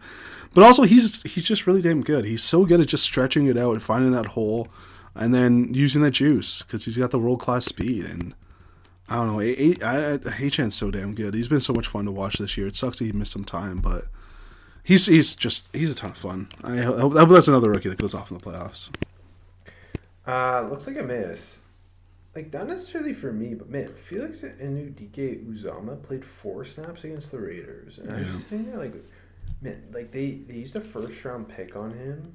[0.54, 2.26] but also he's he's just really damn good.
[2.26, 4.68] He's so good at just stretching it out and finding that hole,
[5.16, 8.36] and then using that juice because he's got the world class speed and.
[9.12, 9.42] I don't know.
[9.42, 9.46] A-
[9.82, 11.34] A- I- Achane's so damn good.
[11.34, 12.68] He's been so much fun to watch this year.
[12.68, 14.04] It sucks that he missed some time, but
[14.84, 16.48] he's he's just he's a ton of fun.
[16.64, 18.92] I hope, I hope that's another rookie that goes off in the playoffs.
[20.28, 21.58] Uh, looks like a miss.
[22.36, 27.98] Like, not necessarily for me, but man, Felix Anudike-Uzomah played four snaps against the Raiders.
[27.98, 28.32] And I'm Yeah.
[28.32, 28.96] just sitting there like,
[29.62, 32.34] man, like they, they used a first round pick on him.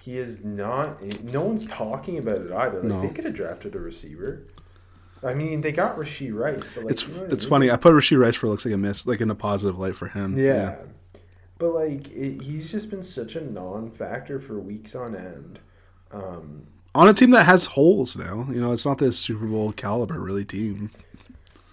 [0.00, 2.78] He is not, no one's talking about it either.
[2.80, 3.00] Like, No.
[3.00, 4.44] they could have drafted a receiver.
[5.22, 7.50] I mean, they got Rashee Rice, but like, It's you know I it's mean?
[7.50, 7.70] funny.
[7.70, 10.06] I put Rashee Rice for looks like a miss, like in a positive light for
[10.08, 10.38] him.
[10.38, 10.76] Yeah.
[11.58, 15.58] But like, it, he's just been such a non factor for weeks on end.
[16.12, 19.72] Um, On a team that has holes now, you know, it's not this Super Bowl
[19.72, 20.90] caliber really team.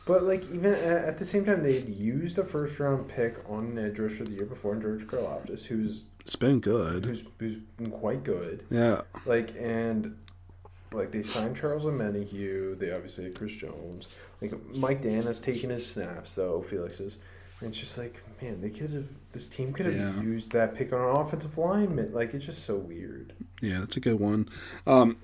[0.06, 3.80] But like even at, the same time, they'd used a first round pick on an
[3.80, 7.06] edge rusher the year before, in George Karlaftis, who's It's been good.
[7.06, 8.66] who's who's been quite good.
[8.70, 9.02] Yeah.
[9.26, 10.16] Like and
[10.92, 12.78] like they signed Charles Omenihu.
[12.78, 14.20] They obviously had Chris Jones.
[14.42, 16.62] Like Mike Danna has taken his snaps though.
[16.70, 17.18] Felix's.
[17.62, 19.08] And it's just like man, they could have.
[19.32, 20.22] This team could have Yeah.
[20.22, 22.14] used that pick on an offensive lineman.
[22.14, 23.34] Like it's just so weird.
[23.66, 24.50] Yeah, that's a good one.
[24.86, 25.18] Um,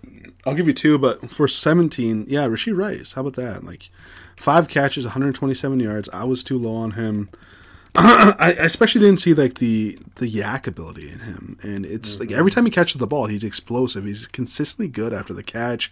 [0.46, 3.14] I'll give you two, but for 17, yeah, Rashee Rice.
[3.14, 3.64] How about that?
[3.64, 3.90] Like,
[4.36, 6.10] five catches, 127 yards.
[6.12, 7.30] I was too low on him.
[7.96, 12.50] I especially didn't see like the the YAC ability in him, and it's like every
[12.50, 14.06] time he catches the ball, he's explosive.
[14.06, 15.92] He's consistently good after the catch.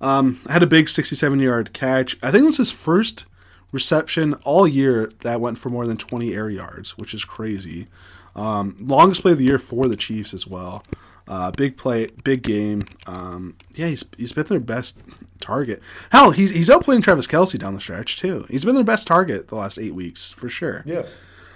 [0.00, 2.16] Um, I had a big 67 yard catch.
[2.22, 3.24] I think it was his first
[3.72, 7.88] reception all year that went for more than 20 air yards, which is crazy.
[8.36, 10.84] Um, longest play of the year for the Chiefs as well.
[11.26, 12.82] Uh, big play, big game.
[13.06, 15.00] Um, yeah, he's he's been their best
[15.40, 15.82] target.
[16.12, 18.44] Hell, he's he's outplaying Travis Kelce down the stretch too.
[18.50, 20.82] He's been their best target the last eight weeks for sure.
[20.86, 21.04] Yeah.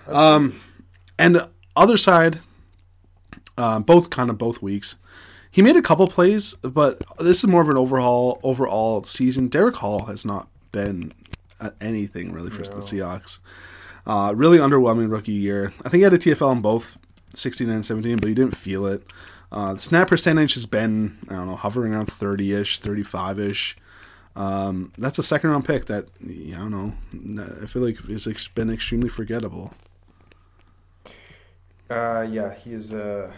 [0.06, 0.60] Um,
[1.18, 2.40] And the other side,
[3.58, 4.96] um, both kind of both weeks,
[5.50, 9.48] he made a couple plays, but this is more of an overhaul overall season.
[9.48, 11.12] Derick Hall has not been
[11.60, 13.40] at anything really for the Seahawks.
[14.06, 15.72] Uh, really underwhelming rookie year.
[15.84, 16.96] I think he had a TFL in both
[17.34, 19.02] 16 and 17, but he didn't feel it.
[19.50, 23.76] Uh, the snap percentage has been, I don't know, hovering around 30 ish, 35 ish.
[24.36, 28.48] Um, that's a second round pick that, I don't know, I feel like it's ex-
[28.48, 29.72] been extremely forgettable.
[31.90, 33.32] Uh, yeah, he's uh,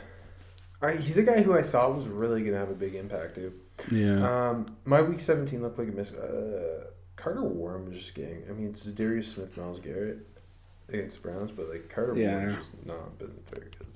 [0.82, 3.52] I, he's a guy who I thought was really gonna have a big impact too.
[3.90, 4.48] Yeah.
[4.50, 6.11] Um, my week seventeen looked like a miss.
[6.12, 8.42] Uh, Carter Warren was just getting.
[8.48, 10.26] I mean, it's Darius Smith, Myles Garrett
[10.88, 12.32] against the Browns, but like Carter Yeah.
[12.38, 13.86] Warren's just not been very good.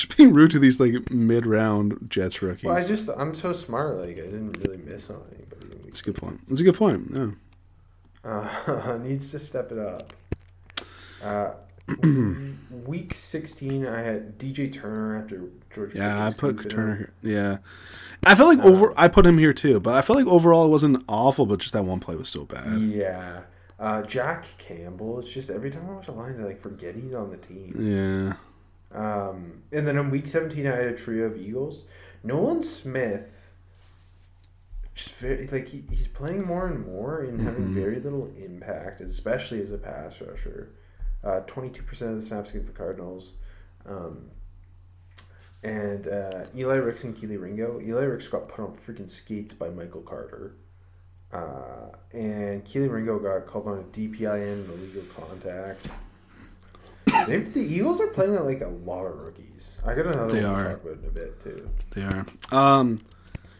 [0.00, 2.64] Just being rude to these like mid round Jets rookies.
[2.64, 3.96] Well, I just I'm so smart.
[3.96, 5.88] Like I didn't really miss on anybody.
[5.88, 6.40] It's a good point.
[6.50, 7.10] It's a good point.
[7.12, 7.30] Yeah.
[8.24, 10.12] Uh, needs to step it up.
[11.22, 11.52] Uh,
[12.86, 15.94] week 16, I had DJ Turner after George.
[15.94, 16.96] Yeah, I put Turner.
[16.96, 17.12] here.
[17.22, 17.58] Yeah,
[18.24, 18.92] I feel like over.
[18.96, 21.46] I put him here too, but I feel like overall it wasn't awful.
[21.46, 22.80] But just that one play was so bad.
[22.80, 23.42] Yeah.
[23.78, 25.20] Uh, Jack Campbell.
[25.20, 27.74] It's just every time I watch the lines, I like forget he's on the team.
[27.78, 28.34] Yeah,
[28.92, 31.84] Um, and then in week 17, I had a trio of Eagles.
[32.22, 33.50] Nolan Smith,
[34.94, 39.60] just very, like he, he's playing more and more and having very little impact, especially
[39.62, 40.72] as a pass rusher.
[41.22, 43.32] Uh, 22% of the snaps against the Cardinals.
[43.86, 44.30] Um,
[45.62, 47.80] and uh, Eli Ricks and Kelee Ringo.
[47.80, 50.56] Eli Ricks got put on freaking skates by Michael Carter.
[51.32, 55.86] Uh, and Kelee Ringo got called on a DPI and illegal contact.
[57.06, 59.78] The Eagles are playing like a lot of rookies.
[59.84, 60.64] I got another They one are.
[60.64, 61.70] to talk about in a bit too.
[61.90, 62.26] they are.
[62.52, 62.98] Um,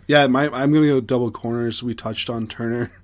[0.07, 1.82] yeah, my I'm gonna go double corners.
[1.82, 2.91] We touched on Turner.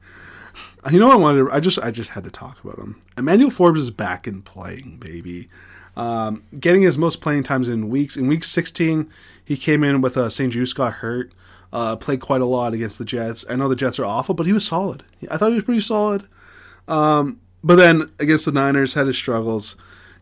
[0.90, 1.50] You know, what I wanted.
[1.50, 3.00] I just I just had to talk about him.
[3.18, 5.48] Emmanuel Forbes is back and playing, baby.
[5.96, 8.16] Um, getting his most playing times in weeks.
[8.16, 9.10] In week 16,
[9.44, 11.32] he came in with uh, St-Juste got hurt.
[11.72, 13.44] Uh, played quite a lot against the Jets.
[13.50, 15.02] I know the Jets are awful, but he was solid.
[15.28, 16.28] I thought he was pretty solid.
[16.86, 19.74] Um, but then against the Niners, had his struggles.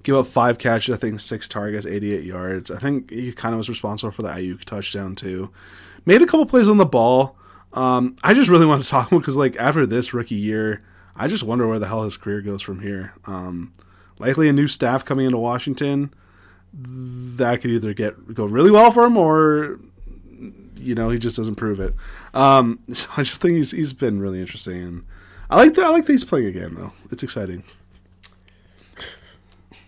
[0.05, 2.70] Give up five catches, I think six targets, 88 yards.
[2.70, 5.50] I think he kind of was responsible for the Aiyuk touchdown too.
[6.05, 7.36] Made a couple plays on the ball.
[7.72, 10.84] Um, I just really want to talk about because like after this rookie year,
[11.16, 13.14] I just wonder where the hell his career goes from here.
[13.24, 13.72] Um,
[14.18, 16.12] likely a new staff coming into Washington.
[16.72, 19.80] That could either get go really well for him or
[20.76, 21.94] you know he just doesn't prove it.
[22.34, 25.05] Um, so I just think he's he's been really interesting and
[25.48, 26.92] I like that I like that he's playing again though.
[27.11, 27.64] It's exciting.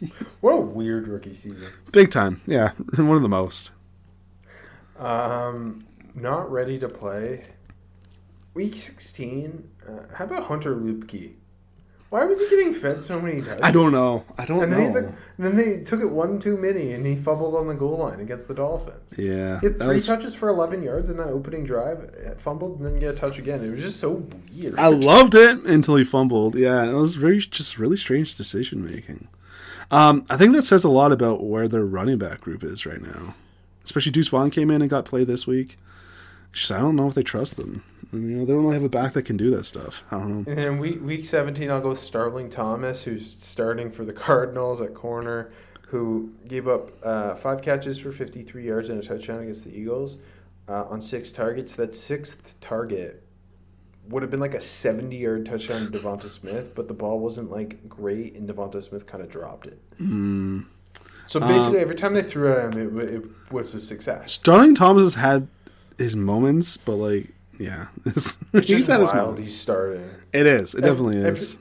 [0.41, 1.69] What a weird rookie season.
[1.93, 2.41] Big time.
[2.47, 3.71] Yeah, one of the most.
[4.99, 5.81] Um,
[6.15, 7.45] not ready to play.
[8.55, 9.69] Week 16.
[9.87, 11.33] Uh, how about Hunter Luepke?
[12.09, 13.61] Why was he getting fed so many times?
[13.65, 14.25] I don't know.
[14.39, 15.01] I don't And then, he know.
[15.03, 18.21] took, then they took it one too many, and he fumbled on the goal line
[18.21, 19.13] against the Dolphins.
[19.19, 22.79] yeah, He had three was- touches for 11 yards in that opening drive, uh, fumbled,
[22.79, 23.63] and then get a touch again.
[23.63, 24.25] It was just so
[24.55, 24.79] weird.
[24.79, 26.55] I loved it until he fumbled.
[26.55, 29.27] Yeah, it was very just really strange decision making.
[29.91, 33.01] Um, I think that says a lot about where their running back group is right
[33.01, 33.35] now.
[33.85, 35.77] Especially Deuce Vaughn came in and got played this week.
[36.53, 37.85] Just I don't know if they trust them.
[38.13, 40.05] You know, they don't really have a back that can do that stuff.
[40.11, 40.53] I don't know.
[40.53, 44.95] And week week seventeen, I'll go with Starling Thomas, who's starting for the Cardinals at
[44.95, 45.51] corner,
[45.89, 49.77] who gave up uh, five catches for fifty three yards and a touchdown against the
[49.77, 50.19] Eagles
[50.69, 51.75] uh, on six targets.
[51.75, 53.26] That sixth target
[54.09, 57.51] would have been like a seventy yard touchdown to Devonta Smith, but the ball wasn't
[57.51, 59.81] like great, and Devonta Smith kind of dropped it.
[59.99, 60.61] Hmm.
[61.29, 64.33] So basically, every time they threw at him, it, it was a success.
[64.33, 65.49] Starling Thomas has had
[65.99, 69.41] his moments, but like, yeah, It's he's just had his moments.
[69.41, 70.09] He's starting.
[70.33, 70.75] It is.
[70.77, 71.59] It definitely Every- is.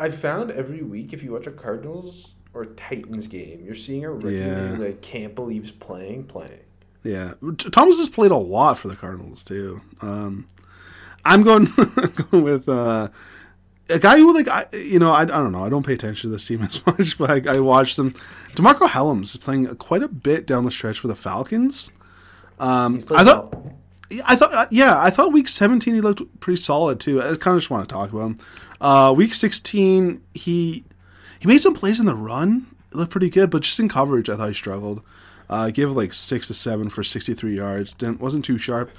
[0.00, 4.10] I found every week if you watch a Cardinals or Titans game, you're seeing a
[4.10, 4.76] rookie Yeah.
[4.78, 6.60] like can't believe he's playing, playing.
[7.04, 7.34] Yeah,
[7.70, 9.82] Thomas has played a lot for the Cardinals too.
[10.00, 10.46] Um,
[11.24, 11.64] I'm going,
[12.30, 13.08] going with uh,
[13.88, 16.30] a guy who like I, you know, I, I don't know, I don't pay attention
[16.30, 18.10] to this team as much, but I, I watched them.
[18.54, 21.90] DeMarcco Hellams is playing quite a bit down the stretch for the Falcons.
[22.58, 23.78] Um, I thought, well.
[24.24, 27.20] I thought, uh, yeah, I thought week 17 he looked pretty solid too.
[27.20, 28.38] I kind of just want to talk about him.
[28.80, 30.84] Uh, week 16 he
[31.40, 32.66] he made some plays in the run.
[32.90, 35.02] It looked pretty good, but just in coverage, I thought he struggled.
[35.50, 37.92] Uh, gave like six to seven for 63 yards.
[37.92, 38.90] Didn't wasn't too sharp,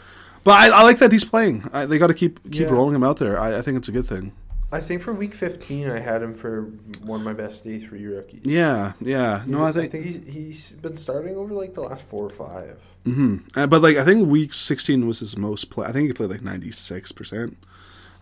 [0.45, 1.69] but I, I like that he's playing.
[1.73, 2.67] I, they got to keep keep Yeah.
[2.69, 3.37] rolling him out there.
[3.37, 4.31] I, I think it's a good thing.
[4.71, 6.63] I think for week 15, I had him for
[7.01, 8.41] one of my best day three rookies.
[8.45, 9.43] Yeah, yeah.
[9.45, 12.77] No, I think, he's he's been starting over like the last four or five.
[13.05, 15.85] hmm Uh, but like I think week 16 was his most play.
[15.87, 17.57] I think he played like 96 percent.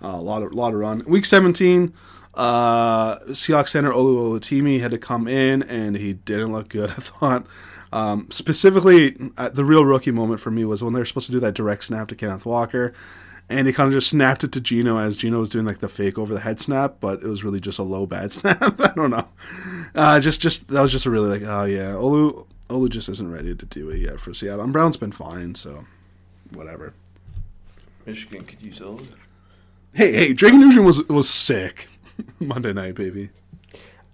[0.03, 1.03] Uh, a lot of lot of run.
[1.05, 1.93] Week 17,
[2.35, 6.91] uh, Seahawks center Olu Oluwatimi had to come in and he didn't look good.
[6.97, 7.47] I thought.
[7.93, 11.31] Um, specifically, uh, the real rookie moment for me was when they were supposed to
[11.31, 12.91] do that direct snap to Kenneth Walker,
[13.49, 15.87] and he kind of just snapped it to Geno as Geno was doing like the
[15.87, 18.81] fake over the head snap, but it was really just a low bad snap.
[18.81, 19.27] I don't know.
[19.93, 23.31] Uh, just just that was just a really like oh yeah, Olu Olu just isn't
[23.31, 24.63] ready to do it yet for Seattle.
[24.63, 25.85] And Brown's been fine, so
[26.51, 26.95] whatever.
[28.07, 29.05] Michigan could use those.
[29.93, 31.89] Hey hey, Drake Nugent was was sick
[32.39, 33.29] Monday night, baby.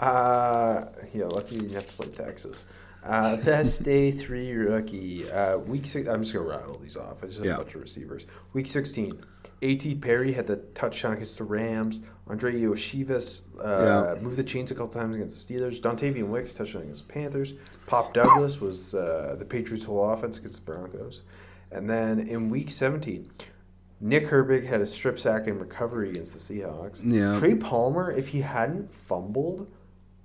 [0.01, 2.65] Uh, yeah, lucky you didn't have to play Texas.
[3.03, 5.29] Uh, best day three rookie.
[5.31, 6.07] Uh, week six.
[6.07, 7.23] I'm just gonna rattle these off.
[7.23, 7.53] I just have Yeah.
[7.55, 8.25] a bunch of receivers.
[8.53, 9.19] Week 16.
[9.61, 9.95] A.T.
[9.95, 11.99] Perry had the touchdown against the Rams.
[12.29, 14.21] Andrei Iosivas uh, Yeah.
[14.21, 15.79] moved the chains a couple times against the Steelers.
[15.81, 17.53] Dontayvion Wicks touchdown against the Panthers.
[17.87, 21.21] Pop Douglas was uh, the Patriots' whole offense against the Broncos.
[21.71, 23.29] And then in week 17,
[24.01, 27.01] Nick Herbig had a strip sack and recovery against the Seahawks.
[27.05, 27.37] Yeah.
[27.39, 29.71] Trey Palmer, if he hadn't fumbled,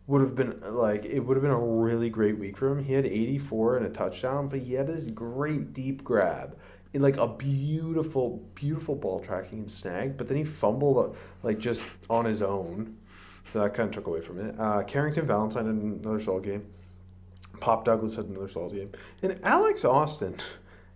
[0.06, 2.84] would have been like it would have been a really great week for him.
[2.84, 6.58] He had 84 and a touchdown, but he had this great deep grab.
[6.92, 12.24] Like a beautiful, beautiful ball tracking and snag, but then he fumbled like just on
[12.24, 12.96] his own,
[13.46, 14.54] so that kind of took away from it.
[14.60, 16.66] Uh, Carrington Valentine had another solid game.
[17.58, 18.92] Pop Douglas had another solid game,
[19.24, 20.36] and Alex Austin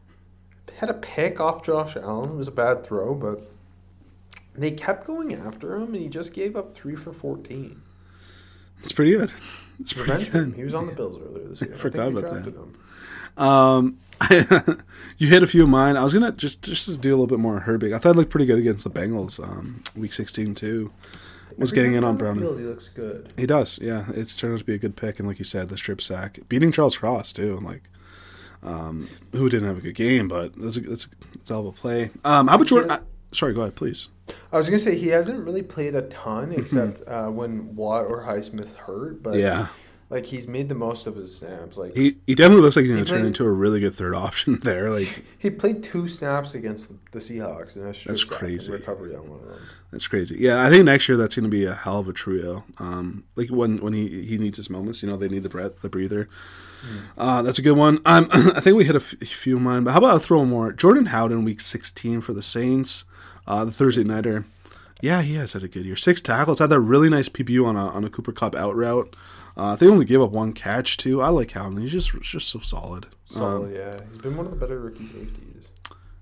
[0.79, 2.31] had a pick off Josh Allen.
[2.31, 3.51] It was a bad throw, but
[4.55, 7.83] they kept going after him, and he just gave up three for 14.
[8.81, 9.33] It's pretty good.
[9.81, 10.55] It's pretty good.
[10.55, 11.75] He was on the Bills earlier this year.
[11.75, 12.55] I, forgot think about that.
[12.55, 12.75] him.
[13.37, 13.99] Um,
[15.19, 15.97] you hit a few of mine.
[15.97, 17.95] I was gonna just just to do a little bit more Herbig.
[17.95, 19.43] I thought he looked pretty good against the Bengals.
[19.43, 20.91] Um, week sixteen too.
[21.57, 22.41] Was Every getting in on Browning.
[22.43, 23.33] field, He looks good.
[23.37, 24.05] He does, yeah.
[24.15, 26.39] It's turned out to be a good pick, and like you said, the strip sack,
[26.49, 27.83] beating Charles Cross too, and like,
[28.63, 31.61] um, who didn't have a good game, but that's a that's a, that's a hell
[31.67, 32.11] of a play.
[32.25, 32.91] Um, how about Jordan?
[32.93, 33.01] I,
[33.33, 34.09] sorry, go ahead, please.
[34.53, 38.23] I was gonna say he hasn't really played a ton except uh, when Watt or
[38.25, 39.69] Highsmith hurt, but Yeah,
[40.11, 41.77] like he's made the most of his snaps.
[41.77, 44.15] Like he he definitely looks like he's gonna He turn into a really good third
[44.27, 44.91] option there.
[44.91, 48.39] Like he played two snaps against the, the Seahawks, and that's, That's just sack and
[48.51, 48.73] crazy.
[48.73, 49.61] recovery on one of them.
[49.91, 50.37] That's crazy.
[50.39, 52.65] Yeah, I think next year that's going to be a hell of a trio.
[52.79, 55.81] Um, like when when he he needs his moments, you know, they need the breath,
[55.81, 56.29] the breather.
[57.17, 57.99] Uh, that's a good one.
[58.05, 60.39] Um, I think we hit a f- few of mine, but how about I throw
[60.39, 60.73] one more?
[60.73, 63.05] Jordan Howden, week sixteen for the Saints,
[63.47, 64.45] uh, the Thursday nighter.
[65.01, 65.97] Yeah, he has had a good year.
[65.97, 66.59] Six tackles.
[66.59, 69.15] Had that really nice PBU on a on a Cooper Kupp out route.
[69.57, 71.21] Uh, they only gave up one catch too.
[71.21, 71.79] I like Howden.
[71.79, 73.07] He's just just so solid.
[73.31, 73.99] Solid, yeah.
[74.09, 75.69] He's been one of the better rookie safeties.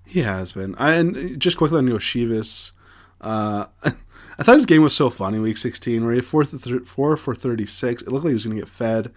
[0.04, 0.74] He has been.
[0.76, 2.72] I, and just quickly on Iosivas,
[3.20, 5.38] uh, I thought his game was so funny.
[5.38, 8.02] Week 16, where he had four, th- four for 36.
[8.02, 9.12] It looked like he was going to get fed.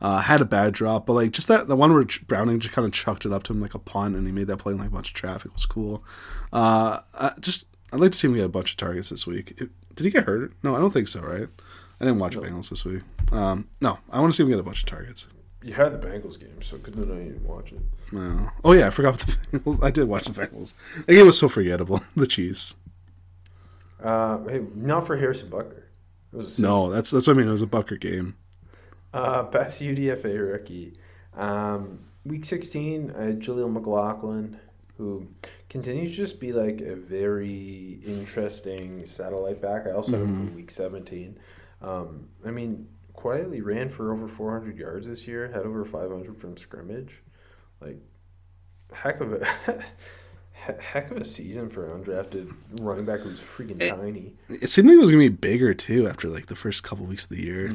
[0.00, 2.86] Uh, had a bad drop, but like just that the one where Browning just kind
[2.86, 4.78] of chucked it up to him like a punt, and he made that play in
[4.78, 6.04] like a bunch of traffic was cool.
[6.52, 9.54] Uh, I just I'd like to see him get a bunch of targets this week.
[9.58, 10.52] It- did he get hurt?
[10.62, 11.20] No, I don't think so.
[11.20, 11.48] Right?
[12.00, 13.02] I didn't watch Bengals this week.
[13.32, 15.26] Um, no, I want to see him get a bunch of targets.
[15.60, 17.80] You had the Bengals game, so couldn't I even watch it?
[18.12, 18.50] No.
[18.62, 19.82] Oh yeah, I forgot about the Bengals.
[19.82, 20.74] I did watch the Bengals.
[21.06, 22.00] The game was so forgettable.
[22.14, 22.76] The Chiefs.
[24.02, 25.82] Uh, hey, not for Harrison Butker.
[26.32, 27.48] It was No, that's that's what I mean.
[27.48, 28.36] It was a Butker game.
[29.12, 30.92] Uh, best UDFA rookie.
[31.34, 34.60] Um, week 16, I had Jaleel McLaughlin,
[34.98, 35.28] who
[35.70, 39.86] continues to just be like a very interesting satellite back.
[39.86, 41.38] I also him for week 17.
[41.80, 46.56] Um, I mean, quietly ran for over 400 yards this year, had over 500 from
[46.56, 47.22] scrimmage.
[47.80, 47.98] Like,
[48.92, 49.84] heck of a.
[50.80, 54.34] Heck of a season for an undrafted running back who's freaking tiny.
[54.48, 57.22] It seemed like it was gonna be bigger too after like the first couple weeks
[57.22, 57.68] of the year.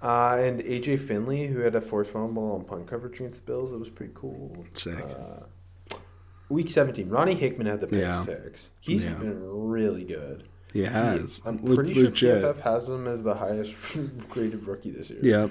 [0.00, 3.72] Uh, and AJ Finley, who had a forced fumble on punt coverage against the Bills,
[3.72, 4.64] that was pretty cool.
[4.72, 4.94] Sick.
[4.96, 5.46] Uh,
[6.48, 8.22] week 17, Ronnie Hickman had the pick Yeah.
[8.22, 8.70] six.
[8.80, 9.14] He's Yeah.
[9.14, 10.44] been really good.
[10.72, 11.40] He has.
[11.46, 12.42] I'm Le- pretty sure legit.
[12.42, 13.74] PFF has him as the highest
[14.28, 15.20] graded rookie this year.
[15.22, 15.48] Yeah.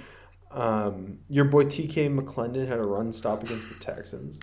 [0.51, 4.39] Um, your boy TK McClendon had a run stop against the Texans.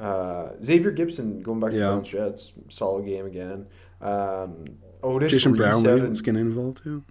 [0.00, 1.86] Uh, Xavier Gipson going back to Yeah.
[1.86, 3.66] the Browns Jets, solid game again.
[4.00, 4.64] Um,
[5.02, 7.02] Otis Jason Brownlee of- getting involved too.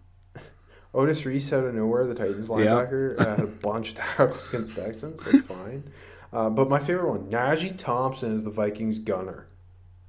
[0.93, 4.75] Otis Reese out of nowhere, the Titans linebacker, uh, had a bunch of tackles against
[4.75, 5.23] Texans.
[5.23, 5.83] That's fine.
[6.35, 9.47] Uh, but my favorite one, Najee Thompson is the Vikings gunner.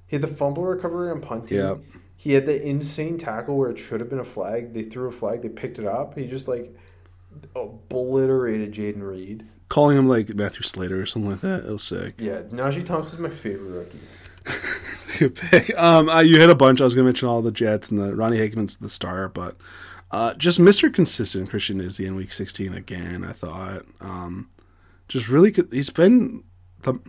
[0.07, 1.57] He had the fumble recovery on punting.
[1.57, 1.75] Yeah.
[2.17, 4.73] He had the insane tackle where it should have been a flag.
[4.73, 5.41] They threw a flag.
[5.41, 6.17] They picked it up.
[6.17, 6.75] He just like
[7.55, 9.47] obliterated Jayden Reed.
[9.69, 11.65] Calling him like Matthew Slater or something like that.
[11.65, 12.15] It was sick.
[12.17, 13.99] Yeah, Najee Thompson's my favorite rookie.
[15.19, 15.77] Good pick.
[15.79, 16.81] Um, uh, you hit a bunch.
[16.81, 19.55] I was gonna mention all the Jets and the Ronnie Hickman's the star, but
[20.11, 20.93] uh, just Mr.
[20.93, 23.23] Consistent Christian Izien in week sixteen again.
[23.23, 23.85] I thought.
[24.01, 24.49] Um,
[25.07, 26.43] just really, co- he's been
[26.81, 26.99] the.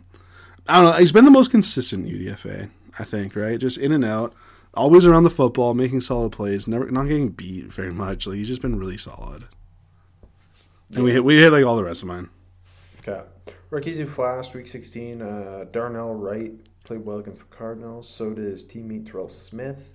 [0.66, 0.98] I don't know.
[0.98, 2.70] He's been the most consistent UDFA.
[2.98, 4.34] I think right, just in and out,
[4.74, 8.26] always around the football, making solid plays, never not getting beat very much.
[8.26, 9.44] Like he's just been really solid.
[10.94, 12.28] And we hit we hit like all the rest of mine.
[13.00, 13.22] Okay.
[13.70, 15.20] Rookies who flashed week 16.
[15.20, 16.52] Uh, Darnell Wright
[16.84, 18.08] played well against the Cardinals.
[18.08, 19.90] So did his teammate Terrell Smith.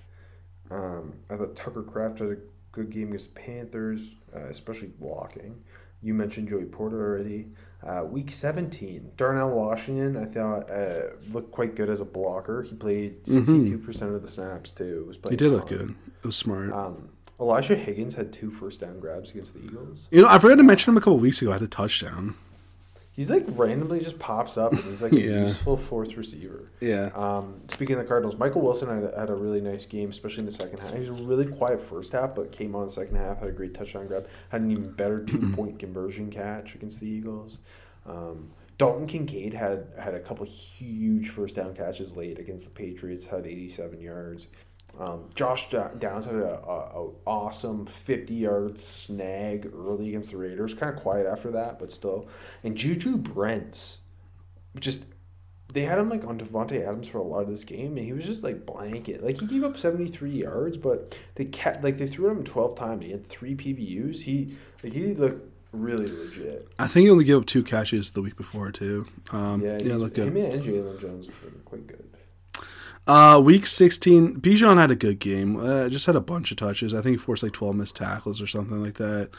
[0.70, 2.38] Um, I thought Tucker Kraft had a
[2.72, 4.02] good game against the Panthers,
[4.36, 5.62] uh, especially blocking.
[6.02, 7.48] You mentioned Joey Porter already.
[7.86, 12.62] Uh, week 17, Darnell Washington, I thought uh, looked quite good as a blocker.
[12.64, 15.04] He played 62% of the snaps, too.
[15.06, 15.94] Was He did look good.
[16.24, 16.72] It was smart.
[16.72, 17.10] Um,
[17.40, 20.08] Elijah Higgins had two first down grabs against the Eagles.
[20.12, 21.52] you know, I forgot to mention him a couple weeks ago.
[21.52, 22.36] I had a touchdown.
[23.16, 25.46] He's like randomly just pops up and he's like a Yeah.
[25.46, 26.72] useful fourth receiver.
[26.82, 27.12] Yeah.
[27.14, 30.46] Um, speaking of the Cardinals, Michael Wilson had, had a really nice game, especially in
[30.48, 30.94] the second half.
[30.94, 33.52] He was really quiet first half, but came on in the second half, had a
[33.52, 37.60] great touchdown grab, had an even better two point conversion catch against the Eagles.
[38.08, 38.50] Um,
[38.80, 43.46] Dalton Kincaid had had a couple huge first down catches late against the Patriots, had
[43.46, 44.48] 87 yards.
[45.00, 50.74] Um, Josh Downs had a, a, a awesome 50 yard snag early against the Raiders.
[50.74, 52.28] Kind of quiet after that, but still.
[52.64, 54.00] And Juju Brents,
[54.80, 55.04] just
[55.74, 58.14] they had him like on Davante Adams for a lot of this game, and he
[58.14, 59.24] was just like blanket.
[59.24, 63.04] Like he gave up 73 yards, but they kept like they threw him 12 times.
[63.06, 64.22] He had three PBUs.
[64.22, 66.68] He like he looked really legit.
[66.78, 69.08] I think he only gave up two catches the week before too.
[69.32, 70.28] Um, Yeah, yeah, look good.
[70.28, 72.08] Him and Jalen Jones were quite good.
[73.06, 75.58] Uh, week 16, Bijan had a good game.
[75.58, 76.94] Uh, just had a bunch of touches.
[76.94, 79.30] I think he forced like 12 missed tackles or something like that.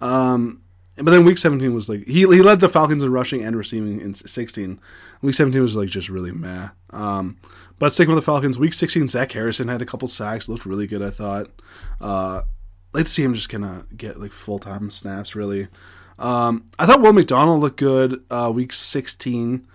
[0.00, 0.62] Um,
[0.96, 4.00] but then week 17 was like, he, he led the Falcons in rushing and receiving
[4.00, 4.80] in 16.
[5.22, 6.70] Week 17 was like just really meh.
[6.90, 7.38] Um,
[7.78, 10.86] but sticking with the Falcons, week 16, Zach Harrison had a couple sacks, looked really
[10.86, 11.50] good, I thought.
[12.00, 12.42] Uh,
[12.92, 15.68] like to see him just kind of get like full time snaps, really.
[16.18, 19.66] Um, I thought Will McDonald looked good uh, week 16.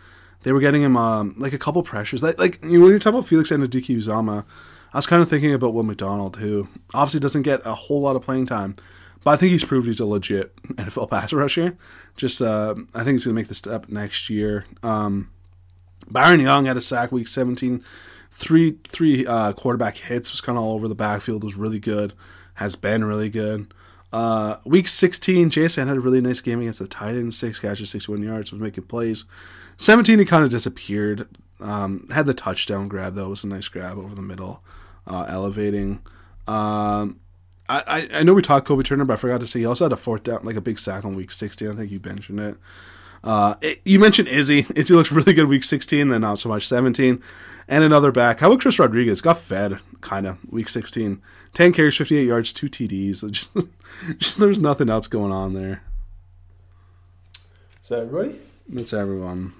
[0.46, 2.22] They were getting him um, like a couple pressures.
[2.22, 4.46] Like, like you know, when you talk about Felix Anudike-Uzomah,
[4.94, 8.16] I was kind of thinking about Will McDonald, who obviously doesn't get a whole lot
[8.16, 8.76] of playing time,
[9.24, 11.76] but I think he's proved he's a legit NFL pass rusher.
[12.16, 14.66] Just, uh, I think he's going to make the step next year.
[14.84, 15.32] Um,
[16.08, 17.84] Byron Young had a sack week 17.
[18.30, 21.44] Three three uh, quarterback hits was kind of all over the backfield.
[21.44, 22.14] Was really good.
[22.56, 23.74] Has been really good.
[24.16, 27.38] Uh, week 16, Jaxon had a really nice game against the Titans.
[27.38, 29.26] Six catches, 61 yards, was making plays.
[29.76, 31.28] 17, he kind of disappeared.
[31.60, 33.26] Um, had the touchdown grab, though.
[33.26, 34.64] It was a nice grab over the middle,
[35.06, 36.02] uh, elevating.
[36.48, 37.20] Um,
[37.68, 39.84] I, I, I know we talked Kobie Turner, but I forgot to say he also
[39.84, 41.70] had a fourth down, like a big sack on week 16.
[41.70, 42.56] I think you mentioned it.
[43.26, 44.66] Uh, it- you mentioned Izzy.
[44.76, 47.22] Izzy looks really good week 16, then not so much 17.
[47.68, 48.40] And another back.
[48.40, 49.20] How about Chris Rodriguez?
[49.22, 51.20] Got fed, kind of, week 16.
[51.54, 53.28] 10 carries, 58 yards, two TDs.
[53.32, 53.50] Just,
[54.20, 55.82] just, there's nothing else going on there.
[57.82, 58.40] Is that everybody?
[58.68, 59.54] That's everyone.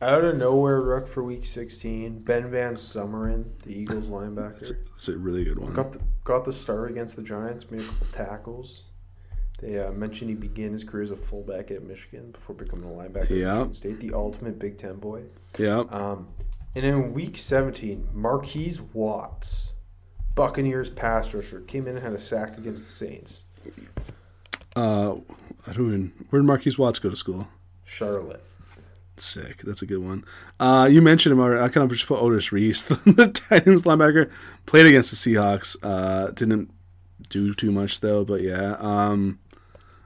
[0.00, 2.20] Out of nowhere, Rook for week 16.
[2.20, 4.72] Ben VanSumeren, the Eagles linebacker.
[4.96, 5.72] It's a really good one.
[5.74, 8.84] Got the, got the start against the Giants, made a couple tackles.
[9.60, 12.92] They uh, mentioned he began his career as a fullback at Michigan before becoming a
[12.92, 13.54] linebacker at Yeah.
[13.64, 15.22] Michigan State, the ultimate Big Ten boy.
[15.58, 15.80] Yeah.
[15.90, 16.28] Um,
[16.76, 19.74] and in week 17, Markees Watts,
[20.36, 23.44] Buccaneers pass rusher, came in and had a sack against the Saints.
[24.76, 25.14] Uh,
[25.66, 26.12] I don't even.
[26.30, 27.48] Where did Markees Watts go to school?
[27.84, 28.44] Charlotte.
[29.16, 29.62] Sick.
[29.62, 30.24] That's a good one.
[30.60, 31.60] Uh, you mentioned him already.
[31.60, 34.30] I kind of just put Otis Reese, the Titans linebacker,
[34.66, 35.76] played against the Seahawks.
[35.82, 36.70] Uh, didn't
[37.28, 38.76] do too much though, but yeah.
[38.78, 39.40] Um,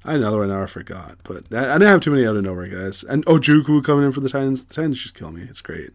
[0.05, 2.69] another one now I forgot, but I, I didn't have too many out of nowhere
[2.69, 3.03] guys.
[3.05, 4.65] And oh, Ojukwu coming in for the Titans.
[4.65, 5.43] The Titans just kill me.
[5.43, 5.91] It's great.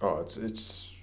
[0.00, 0.94] Oh, it's it's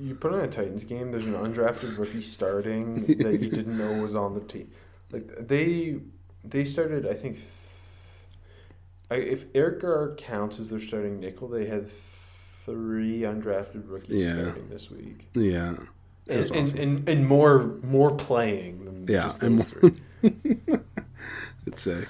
[0.00, 1.10] you- put on a Titans game.
[1.12, 4.70] There's an undrafted rookie starting that you didn't know was on the team.
[5.10, 5.98] Like they
[6.44, 7.38] they started, I think.
[9.10, 11.90] I, if Eric Garror counts as their starting nickel, they had
[12.64, 14.40] three undrafted rookies Yeah.
[14.42, 15.74] starting this week, Yeah.
[16.28, 20.00] And was and, and, and more more playing than Yeah, and three.
[21.66, 22.08] It's sick.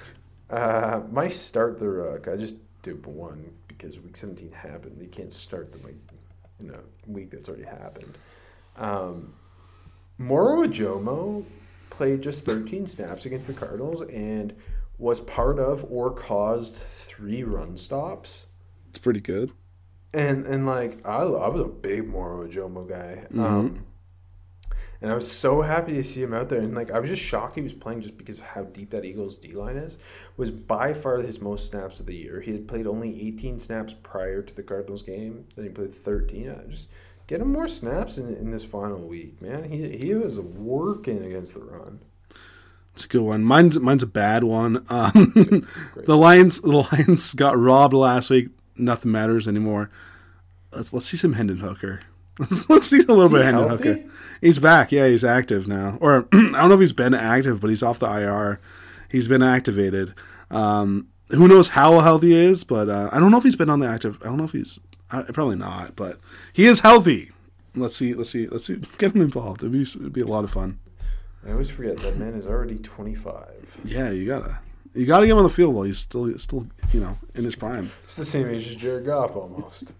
[0.49, 2.27] Uh, my start the Rook.
[2.27, 5.01] I just do one because week 17 happened.
[5.01, 5.95] You can't start the like
[6.59, 8.17] in a week that's already happened.
[8.77, 9.33] Um,
[10.17, 11.45] Moro Ojomo
[11.89, 14.53] played just 13 snaps against the Cardinals and
[14.97, 18.47] was part of or caused three run stops.
[18.89, 19.51] It's pretty good.
[20.13, 23.25] And and like I, I was a big Moro Ojomo guy.
[23.39, 23.85] Um,
[25.03, 26.61] and I was so happy to see him out there.
[26.61, 29.03] And like I was just shocked he was playing just because of how deep that
[29.03, 29.97] Eagles D line is.
[30.37, 32.39] Was by far his most snaps of the year.
[32.39, 35.45] He had played only 18 snaps prior to the Cardinals game.
[35.57, 36.49] Then he played 13.
[36.49, 36.87] I just
[37.27, 39.65] get him more snaps in, in this final week, man.
[39.65, 41.99] He he was working against the run.
[42.93, 43.43] It's a good one.
[43.43, 44.85] Mine's mine's a bad one.
[44.89, 48.51] Um, the Lions the Lions got robbed last week.
[48.77, 49.89] Nothing matters anymore.
[50.71, 52.03] Let's let's see some Hendon Hooker.
[52.39, 53.89] Let's, let's see a little bit of he Hendon healthy?
[53.89, 54.09] Hooker.
[54.41, 54.91] He's back.
[54.91, 55.97] Yeah, he's active now.
[56.01, 58.59] Or I don't know if he's been active, but he's off the IR.
[59.09, 60.13] He's been activated.
[60.51, 62.63] Um, who knows how healthy he is?
[62.63, 64.17] But uh, I don't know if he's been on the active.
[64.21, 64.79] I don't know if he's
[65.11, 65.95] uh, probably not.
[65.95, 66.19] But
[66.51, 67.31] he is healthy.
[67.75, 68.13] Let's see.
[68.13, 68.47] Let's see.
[68.47, 68.75] Let's see.
[68.97, 69.63] Get him involved.
[69.63, 70.79] It'd be, it'd be a lot of fun.
[71.45, 73.79] I always forget that man is already 25.
[73.85, 74.59] Yeah, you gotta
[74.93, 77.55] you gotta get him on the field while he's still still you know in his
[77.55, 77.91] prime.
[78.05, 79.93] It's the same age as Jared Goff almost.